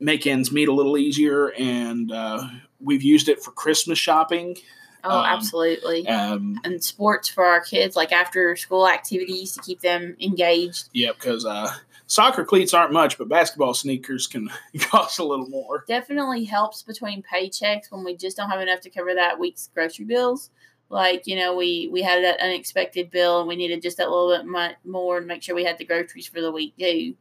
make 0.00 0.26
ends 0.26 0.52
meet 0.52 0.68
a 0.68 0.72
little 0.72 0.98
easier, 0.98 1.52
and 1.58 2.12
uh, 2.12 2.46
we've 2.80 3.02
used 3.02 3.28
it 3.28 3.42
for 3.42 3.50
Christmas 3.52 3.98
shopping. 3.98 4.56
Oh, 5.04 5.18
um, 5.18 5.24
absolutely. 5.26 6.06
Um, 6.08 6.60
and 6.64 6.82
sports 6.82 7.28
for 7.28 7.44
our 7.44 7.60
kids, 7.60 7.96
like 7.96 8.12
after 8.12 8.56
school 8.56 8.88
activities 8.88 9.52
to 9.52 9.60
keep 9.60 9.80
them 9.80 10.16
engaged. 10.20 10.88
Yeah, 10.92 11.12
because 11.12 11.44
uh, 11.46 11.72
soccer 12.06 12.44
cleats 12.44 12.74
aren't 12.74 12.92
much, 12.92 13.16
but 13.18 13.28
basketball 13.28 13.74
sneakers 13.74 14.26
can 14.26 14.50
cost 14.80 15.18
a 15.18 15.24
little 15.24 15.48
more. 15.48 15.84
Definitely 15.86 16.44
helps 16.44 16.82
between 16.82 17.22
paychecks 17.22 17.90
when 17.90 18.04
we 18.04 18.16
just 18.16 18.36
don't 18.36 18.50
have 18.50 18.60
enough 18.60 18.80
to 18.80 18.90
cover 18.90 19.14
that 19.14 19.38
week's 19.38 19.70
grocery 19.74 20.04
bills. 20.04 20.50
Like 20.88 21.26
you 21.26 21.36
know, 21.36 21.56
we 21.56 21.88
we 21.92 22.02
had 22.02 22.22
that 22.22 22.40
unexpected 22.40 23.10
bill 23.10 23.40
and 23.40 23.48
we 23.48 23.56
needed 23.56 23.82
just 23.82 23.96
that 23.96 24.10
little 24.10 24.36
bit 24.36 24.74
more 24.84 25.20
to 25.20 25.26
make 25.26 25.42
sure 25.42 25.54
we 25.54 25.64
had 25.64 25.78
the 25.78 25.84
groceries 25.84 26.28
for 26.28 26.40
the 26.40 26.52
week 26.52 26.74
too. 26.78 27.14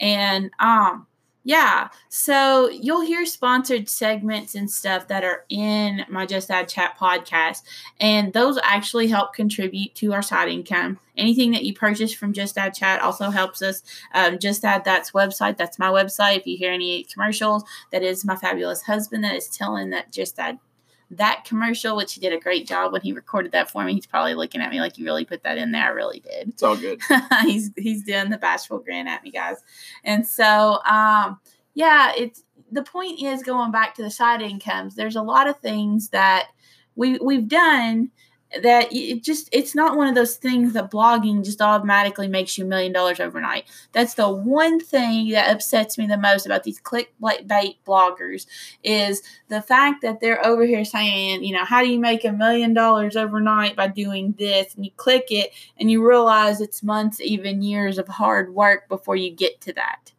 And 0.00 0.50
um, 0.58 1.06
Yeah. 1.46 1.90
So 2.08 2.68
you'll 2.70 3.06
hear 3.06 3.24
sponsored 3.24 3.88
segments 3.88 4.56
and 4.56 4.68
stuff 4.68 5.06
that 5.06 5.22
are 5.22 5.44
in 5.48 6.04
my 6.08 6.26
Just 6.26 6.50
Add 6.50 6.68
Chat 6.68 6.98
podcast. 6.98 7.62
And 8.00 8.32
those 8.32 8.58
actually 8.64 9.06
help 9.06 9.32
contribute 9.32 9.94
to 9.94 10.12
our 10.12 10.22
side 10.22 10.48
income. 10.48 10.98
Anything 11.16 11.52
that 11.52 11.62
you 11.62 11.72
purchase 11.72 12.12
from 12.12 12.32
Just 12.32 12.58
Add 12.58 12.74
Chat 12.74 13.00
also 13.00 13.30
helps 13.30 13.62
us. 13.62 13.84
Um, 14.12 14.40
Just 14.40 14.64
Add 14.64 14.84
That's 14.84 15.12
website. 15.12 15.56
That's 15.56 15.78
my 15.78 15.88
website. 15.88 16.38
If 16.38 16.48
you 16.48 16.56
hear 16.56 16.72
any 16.72 17.04
commercials, 17.04 17.62
that 17.92 18.02
is 18.02 18.24
my 18.24 18.34
fabulous 18.34 18.82
husband 18.82 19.22
that 19.22 19.36
is 19.36 19.46
telling 19.46 19.90
that 19.90 20.10
Just 20.10 20.40
Add 20.40 20.58
that 21.10 21.44
commercial, 21.44 21.96
which 21.96 22.14
he 22.14 22.20
did 22.20 22.32
a 22.32 22.40
great 22.40 22.66
job 22.66 22.92
when 22.92 23.00
he 23.00 23.12
recorded 23.12 23.52
that 23.52 23.70
for 23.70 23.84
me. 23.84 23.94
He's 23.94 24.06
probably 24.06 24.34
looking 24.34 24.60
at 24.60 24.70
me 24.70 24.80
like 24.80 24.98
you 24.98 25.04
really 25.04 25.24
put 25.24 25.42
that 25.44 25.58
in 25.58 25.72
there. 25.72 25.84
I 25.84 25.88
really 25.88 26.20
did. 26.20 26.48
It's 26.48 26.62
all 26.62 26.76
good. 26.76 27.00
he's 27.42 27.70
he's 27.76 28.02
doing 28.02 28.30
the 28.30 28.38
bashful 28.38 28.78
grin 28.78 29.06
at 29.06 29.22
me, 29.22 29.30
guys. 29.30 29.58
And 30.04 30.26
so 30.26 30.80
um 30.84 31.40
yeah, 31.74 32.12
it's 32.16 32.42
the 32.72 32.82
point 32.82 33.22
is 33.22 33.42
going 33.42 33.70
back 33.70 33.94
to 33.94 34.02
the 34.02 34.10
side 34.10 34.42
incomes. 34.42 34.94
There's 34.96 35.16
a 35.16 35.22
lot 35.22 35.48
of 35.48 35.58
things 35.60 36.08
that 36.08 36.48
we 36.96 37.18
we've 37.18 37.48
done 37.48 38.10
that 38.62 38.88
it 38.92 39.22
just 39.22 39.48
it's 39.52 39.74
not 39.74 39.96
one 39.96 40.06
of 40.06 40.14
those 40.14 40.36
things 40.36 40.72
that 40.72 40.90
blogging 40.90 41.44
just 41.44 41.60
automatically 41.60 42.28
makes 42.28 42.56
you 42.56 42.64
a 42.64 42.68
million 42.68 42.92
dollars 42.92 43.18
overnight. 43.18 43.64
That's 43.92 44.14
the 44.14 44.30
one 44.30 44.78
thing 44.78 45.30
that 45.30 45.50
upsets 45.54 45.98
me 45.98 46.06
the 46.06 46.16
most 46.16 46.46
about 46.46 46.62
these 46.62 46.80
clickbait 46.80 47.76
bloggers 47.86 48.46
is 48.84 49.22
the 49.48 49.62
fact 49.62 50.02
that 50.02 50.20
they're 50.20 50.44
over 50.46 50.64
here 50.64 50.84
saying, 50.84 51.42
you 51.42 51.52
know, 51.52 51.64
how 51.64 51.82
do 51.82 51.90
you 51.90 51.98
make 51.98 52.24
a 52.24 52.32
million 52.32 52.72
dollars 52.72 53.16
overnight 53.16 53.74
by 53.74 53.88
doing 53.88 54.34
this? 54.38 54.74
And 54.74 54.84
you 54.84 54.92
click 54.96 55.26
it 55.30 55.50
and 55.78 55.90
you 55.90 56.06
realize 56.06 56.60
it's 56.60 56.82
months, 56.82 57.20
even 57.20 57.62
years 57.62 57.98
of 57.98 58.06
hard 58.06 58.54
work 58.54 58.88
before 58.88 59.16
you 59.16 59.30
get 59.30 59.60
to 59.62 59.72
that. 59.74 60.12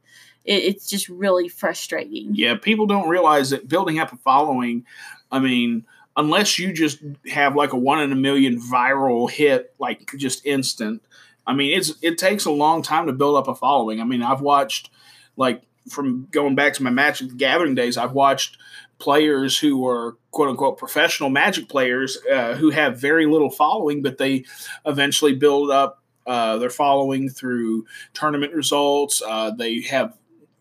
It, 0.43 0.63
it's 0.63 0.89
just 0.89 1.07
really 1.07 1.47
frustrating. 1.47 2.35
Yeah, 2.35 2.55
people 2.55 2.87
don't 2.87 3.09
realize 3.09 3.51
that 3.51 3.69
building 3.69 3.99
up 3.99 4.11
a 4.11 4.17
following, 4.17 4.85
I 5.31 5.39
mean, 5.39 5.85
unless 6.17 6.58
you 6.58 6.73
just 6.73 6.99
have 7.32 7.56
like 7.56 7.71
a 7.71 7.77
one 7.77 8.01
in 8.01 8.12
a 8.12 8.15
million 8.15 8.60
viral 8.60 9.30
hit, 9.30 9.73
like 9.80 10.12
just 10.17 10.45
instant. 10.45 11.03
I 11.45 11.53
mean, 11.53 11.77
it's 11.77 11.93
it 12.01 12.17
takes 12.17 12.45
a 12.45 12.51
long 12.51 12.82
time 12.82 13.06
to 13.08 13.13
build 13.13 13.38
up 13.38 13.47
a 13.47 13.56
following. 13.56 14.01
I 14.01 14.03
mean, 14.03 14.21
I've 14.21 14.41
watched 14.41 14.89
like 15.38 15.62
from 15.89 16.27
going 16.32 16.56
back 16.56 16.73
to 16.73 16.84
my 16.84 16.89
Magic 16.89 17.30
the 17.30 17.36
Gathering 17.36 17.75
days, 17.75 17.95
I've 17.95 18.12
watched 18.12 18.58
players 18.99 19.58
who 19.58 19.88
are 19.88 20.17
quote 20.32 20.49
unquote 20.49 20.77
professional 20.77 21.30
Magic 21.30 21.69
players 21.69 22.17
uh, 22.32 22.56
who 22.56 22.71
have 22.71 22.99
very 22.99 23.27
little 23.27 23.51
following, 23.51 24.01
but 24.01 24.17
they 24.17 24.43
eventually 24.86 25.34
build 25.34 25.69
up 25.69 26.03
uh, 26.25 26.58
their 26.58 26.69
following 26.69 27.30
through 27.30 27.86
tournament 28.13 28.53
results. 28.53 29.21
Uh, 29.25 29.51
they 29.51 29.82
have 29.84 30.17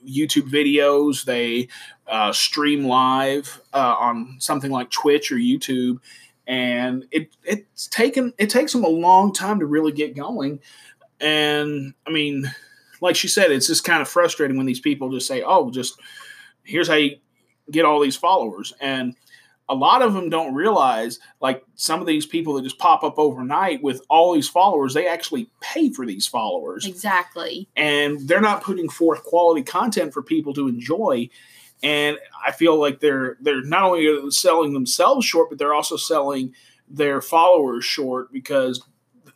YouTube 0.06 0.48
videos. 0.48 1.24
They 1.24 1.68
uh, 2.08 2.32
stream 2.32 2.84
live 2.84 3.60
uh, 3.72 3.96
on 3.98 4.36
something 4.38 4.70
like 4.70 4.90
Twitch 4.90 5.32
or 5.32 5.36
YouTube, 5.36 5.98
and 6.46 7.06
it 7.10 7.34
it's 7.44 7.88
taken 7.88 8.32
it 8.38 8.50
takes 8.50 8.72
them 8.72 8.84
a 8.84 8.88
long 8.88 9.32
time 9.32 9.60
to 9.60 9.66
really 9.66 9.92
get 9.92 10.16
going. 10.16 10.60
And 11.20 11.94
I 12.06 12.10
mean, 12.10 12.52
like 13.00 13.16
she 13.16 13.28
said, 13.28 13.50
it's 13.50 13.66
just 13.66 13.84
kind 13.84 14.02
of 14.02 14.08
frustrating 14.08 14.56
when 14.56 14.66
these 14.66 14.80
people 14.80 15.10
just 15.10 15.26
say, 15.26 15.42
"Oh, 15.42 15.70
just 15.70 15.98
here's 16.62 16.88
how 16.88 16.94
you 16.94 17.16
get 17.70 17.84
all 17.84 18.00
these 18.00 18.16
followers," 18.16 18.72
and 18.80 19.16
a 19.68 19.74
lot 19.74 20.02
of 20.02 20.14
them 20.14 20.30
don't 20.30 20.54
realize 20.54 21.18
like 21.40 21.64
some 21.74 22.00
of 22.00 22.06
these 22.06 22.24
people 22.24 22.54
that 22.54 22.62
just 22.62 22.78
pop 22.78 23.02
up 23.02 23.18
overnight 23.18 23.82
with 23.82 24.00
all 24.08 24.32
these 24.32 24.48
followers 24.48 24.94
they 24.94 25.08
actually 25.08 25.50
pay 25.60 25.90
for 25.90 26.06
these 26.06 26.26
followers. 26.26 26.86
Exactly. 26.86 27.68
And 27.76 28.20
they're 28.28 28.40
not 28.40 28.62
putting 28.62 28.88
forth 28.88 29.24
quality 29.24 29.62
content 29.62 30.12
for 30.12 30.22
people 30.22 30.54
to 30.54 30.68
enjoy 30.68 31.28
and 31.82 32.18
i 32.46 32.52
feel 32.52 32.78
like 32.78 33.00
they're 33.00 33.36
they're 33.40 33.62
not 33.62 33.84
only 33.84 34.30
selling 34.30 34.72
themselves 34.72 35.24
short 35.26 35.48
but 35.48 35.58
they're 35.58 35.74
also 35.74 35.96
selling 35.96 36.54
their 36.88 37.20
followers 37.20 37.84
short 37.84 38.32
because 38.32 38.82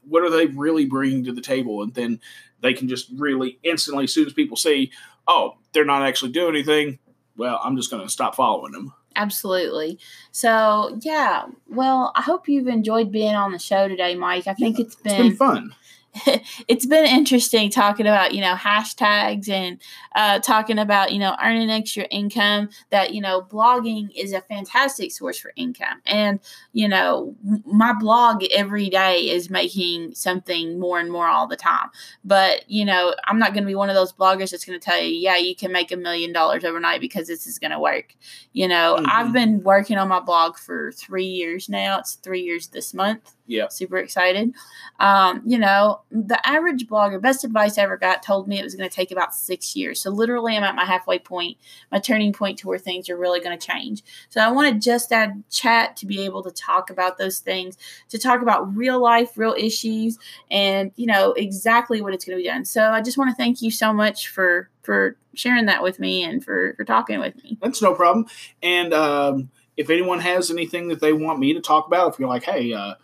what 0.08 0.22
are 0.22 0.30
they 0.30 0.46
really 0.46 0.86
bringing 0.86 1.24
to 1.24 1.32
the 1.32 1.40
table 1.40 1.82
and 1.82 1.94
then 1.94 2.20
they 2.60 2.72
can 2.72 2.88
just 2.88 3.08
really 3.16 3.58
instantly 3.62 4.04
as 4.04 4.12
soon 4.12 4.26
as 4.26 4.32
people 4.32 4.56
say 4.56 4.90
oh 5.28 5.56
they're 5.72 5.84
not 5.84 6.06
actually 6.06 6.30
doing 6.30 6.54
anything 6.54 6.98
well 7.36 7.60
i'm 7.64 7.76
just 7.76 7.90
going 7.90 8.02
to 8.02 8.08
stop 8.08 8.34
following 8.34 8.72
them 8.72 8.92
Absolutely. 9.16 9.98
So, 10.30 10.98
yeah. 11.02 11.46
Well, 11.68 12.12
I 12.14 12.22
hope 12.22 12.48
you've 12.48 12.68
enjoyed 12.68 13.10
being 13.10 13.34
on 13.34 13.52
the 13.52 13.58
show 13.58 13.88
today, 13.88 14.14
Mike. 14.14 14.46
I 14.46 14.54
think 14.54 14.78
yeah, 14.78 14.84
it's 14.84 14.94
been, 14.94 15.12
it's 15.12 15.22
been 15.22 15.36
fun. 15.36 15.74
it's 16.66 16.86
been 16.86 17.04
interesting 17.04 17.70
talking 17.70 18.06
about 18.06 18.34
you 18.34 18.40
know 18.40 18.54
hashtags 18.54 19.48
and 19.48 19.80
uh, 20.16 20.40
talking 20.40 20.78
about 20.78 21.12
you 21.12 21.20
know 21.20 21.36
earning 21.42 21.70
extra 21.70 22.02
income 22.04 22.68
that 22.90 23.14
you 23.14 23.20
know 23.20 23.42
blogging 23.42 24.10
is 24.16 24.32
a 24.32 24.40
fantastic 24.40 25.12
source 25.12 25.38
for 25.38 25.52
income 25.54 26.00
and 26.06 26.40
you 26.72 26.88
know 26.88 27.34
my 27.64 27.92
blog 27.92 28.42
every 28.52 28.88
day 28.90 29.30
is 29.30 29.50
making 29.50 30.12
something 30.12 30.80
more 30.80 30.98
and 30.98 31.12
more 31.12 31.28
all 31.28 31.46
the 31.46 31.56
time 31.56 31.88
but 32.24 32.68
you 32.68 32.84
know 32.84 33.14
i'm 33.26 33.38
not 33.38 33.52
going 33.52 33.62
to 33.62 33.68
be 33.68 33.76
one 33.76 33.88
of 33.88 33.94
those 33.94 34.12
bloggers 34.12 34.50
that's 34.50 34.64
going 34.64 34.78
to 34.78 34.84
tell 34.84 35.00
you 35.00 35.14
yeah 35.14 35.36
you 35.36 35.54
can 35.54 35.70
make 35.70 35.92
a 35.92 35.96
million 35.96 36.32
dollars 36.32 36.64
overnight 36.64 37.00
because 37.00 37.28
this 37.28 37.46
is 37.46 37.58
going 37.58 37.70
to 37.70 37.78
work 37.78 38.16
you 38.52 38.66
know 38.66 38.96
mm-hmm. 38.96 39.06
i've 39.08 39.32
been 39.32 39.62
working 39.62 39.96
on 39.96 40.08
my 40.08 40.20
blog 40.20 40.56
for 40.56 40.90
three 40.90 41.26
years 41.26 41.68
now 41.68 42.00
it's 42.00 42.14
three 42.14 42.42
years 42.42 42.66
this 42.68 42.92
month 42.92 43.34
yeah. 43.50 43.68
Super 43.68 43.98
excited. 43.98 44.54
Um, 45.00 45.42
you 45.44 45.58
know, 45.58 45.99
the 46.10 46.44
average 46.46 46.86
blogger, 46.86 47.20
best 47.20 47.44
advice 47.44 47.78
I 47.78 47.82
ever 47.82 47.96
got, 47.96 48.22
told 48.22 48.48
me 48.48 48.58
it 48.58 48.64
was 48.64 48.74
going 48.74 48.88
to 48.88 48.94
take 48.94 49.10
about 49.10 49.34
six 49.34 49.76
years. 49.76 50.00
So 50.00 50.10
literally, 50.10 50.56
I'm 50.56 50.62
at 50.62 50.74
my 50.74 50.84
halfway 50.84 51.18
point, 51.18 51.56
my 51.92 51.98
turning 51.98 52.32
point 52.32 52.58
to 52.58 52.68
where 52.68 52.78
things 52.78 53.08
are 53.08 53.16
really 53.16 53.40
going 53.40 53.58
to 53.58 53.66
change. 53.66 54.02
So 54.28 54.40
I 54.40 54.50
want 54.50 54.72
to 54.72 54.80
just 54.80 55.12
add 55.12 55.42
chat 55.50 55.96
to 55.98 56.06
be 56.06 56.24
able 56.24 56.42
to 56.42 56.50
talk 56.50 56.90
about 56.90 57.18
those 57.18 57.38
things, 57.38 57.76
to 58.08 58.18
talk 58.18 58.42
about 58.42 58.76
real 58.76 59.00
life, 59.00 59.36
real 59.36 59.54
issues, 59.56 60.18
and 60.50 60.92
you 60.96 61.06
know 61.06 61.32
exactly 61.32 62.00
what 62.00 62.14
it's 62.14 62.24
going 62.24 62.38
to 62.38 62.42
be 62.42 62.48
done. 62.48 62.64
So 62.64 62.90
I 62.90 63.00
just 63.00 63.18
want 63.18 63.30
to 63.30 63.36
thank 63.36 63.62
you 63.62 63.70
so 63.70 63.92
much 63.92 64.28
for 64.28 64.68
for 64.82 65.16
sharing 65.34 65.66
that 65.66 65.82
with 65.82 65.98
me 65.98 66.22
and 66.22 66.44
for 66.44 66.74
for 66.76 66.84
talking 66.84 67.20
with 67.20 67.36
me. 67.42 67.58
That's 67.60 67.82
no 67.82 67.94
problem. 67.94 68.26
And 68.62 68.92
um, 68.92 69.50
if 69.76 69.90
anyone 69.90 70.20
has 70.20 70.50
anything 70.50 70.88
that 70.88 71.00
they 71.00 71.12
want 71.12 71.38
me 71.38 71.54
to 71.54 71.60
talk 71.60 71.86
about, 71.86 72.14
if 72.14 72.18
you're 72.18 72.28
like, 72.28 72.44
hey. 72.44 72.72
Uh, 72.72 72.94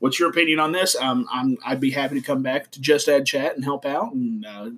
what's 0.00 0.18
your 0.18 0.28
opinion 0.28 0.58
on 0.58 0.72
this? 0.72 0.96
Um, 0.96 1.26
I'm 1.30 1.56
I'd 1.64 1.80
be 1.80 1.92
happy 1.92 2.20
to 2.20 2.26
come 2.26 2.42
back 2.42 2.70
to 2.72 2.80
Just 2.80 3.08
Add 3.08 3.26
Chat 3.26 3.54
and 3.54 3.64
help 3.64 3.86
out, 3.86 4.12
and 4.12 4.44
uh, 4.44 4.70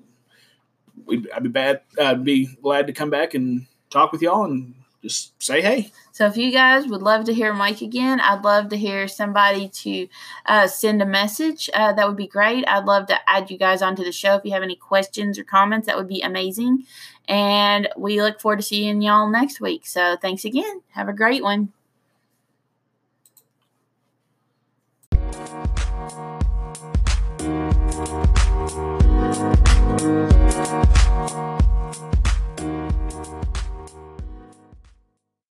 I'd 1.34 1.42
be 1.42 1.48
bad. 1.48 1.80
I'd 1.98 2.24
be 2.24 2.46
glad 2.62 2.86
to 2.88 2.92
come 2.92 3.10
back 3.10 3.34
and 3.34 3.66
talk 3.90 4.12
with 4.12 4.22
y'all 4.22 4.44
and 4.44 4.74
just 5.02 5.42
say 5.42 5.60
hey. 5.60 5.90
So 6.12 6.26
if 6.26 6.36
you 6.36 6.52
guys 6.52 6.86
would 6.86 7.02
love 7.02 7.24
to 7.24 7.34
hear 7.34 7.52
Mike 7.52 7.80
again, 7.80 8.20
I'd 8.20 8.44
love 8.44 8.68
to 8.68 8.76
hear 8.76 9.08
somebody 9.08 9.68
to 9.68 10.08
uh, 10.46 10.68
send 10.68 11.02
a 11.02 11.06
message. 11.06 11.68
Uh, 11.74 11.92
that 11.92 12.06
would 12.06 12.16
be 12.16 12.28
great. 12.28 12.64
I'd 12.68 12.84
love 12.84 13.06
to 13.06 13.18
add 13.28 13.50
you 13.50 13.58
guys 13.58 13.82
onto 13.82 14.04
the 14.04 14.12
show. 14.12 14.36
If 14.36 14.44
you 14.44 14.52
have 14.52 14.62
any 14.62 14.76
questions 14.76 15.38
or 15.38 15.44
comments, 15.44 15.86
that 15.86 15.96
would 15.96 16.08
be 16.08 16.22
amazing. 16.22 16.84
And 17.26 17.88
we 17.96 18.22
look 18.22 18.40
forward 18.40 18.58
to 18.58 18.62
seeing 18.62 19.02
y'all 19.02 19.28
next 19.28 19.60
week. 19.60 19.86
So 19.86 20.16
thanks 20.20 20.44
again. 20.44 20.82
Have 20.90 21.08
a 21.08 21.12
great 21.12 21.42
one. 21.42 21.72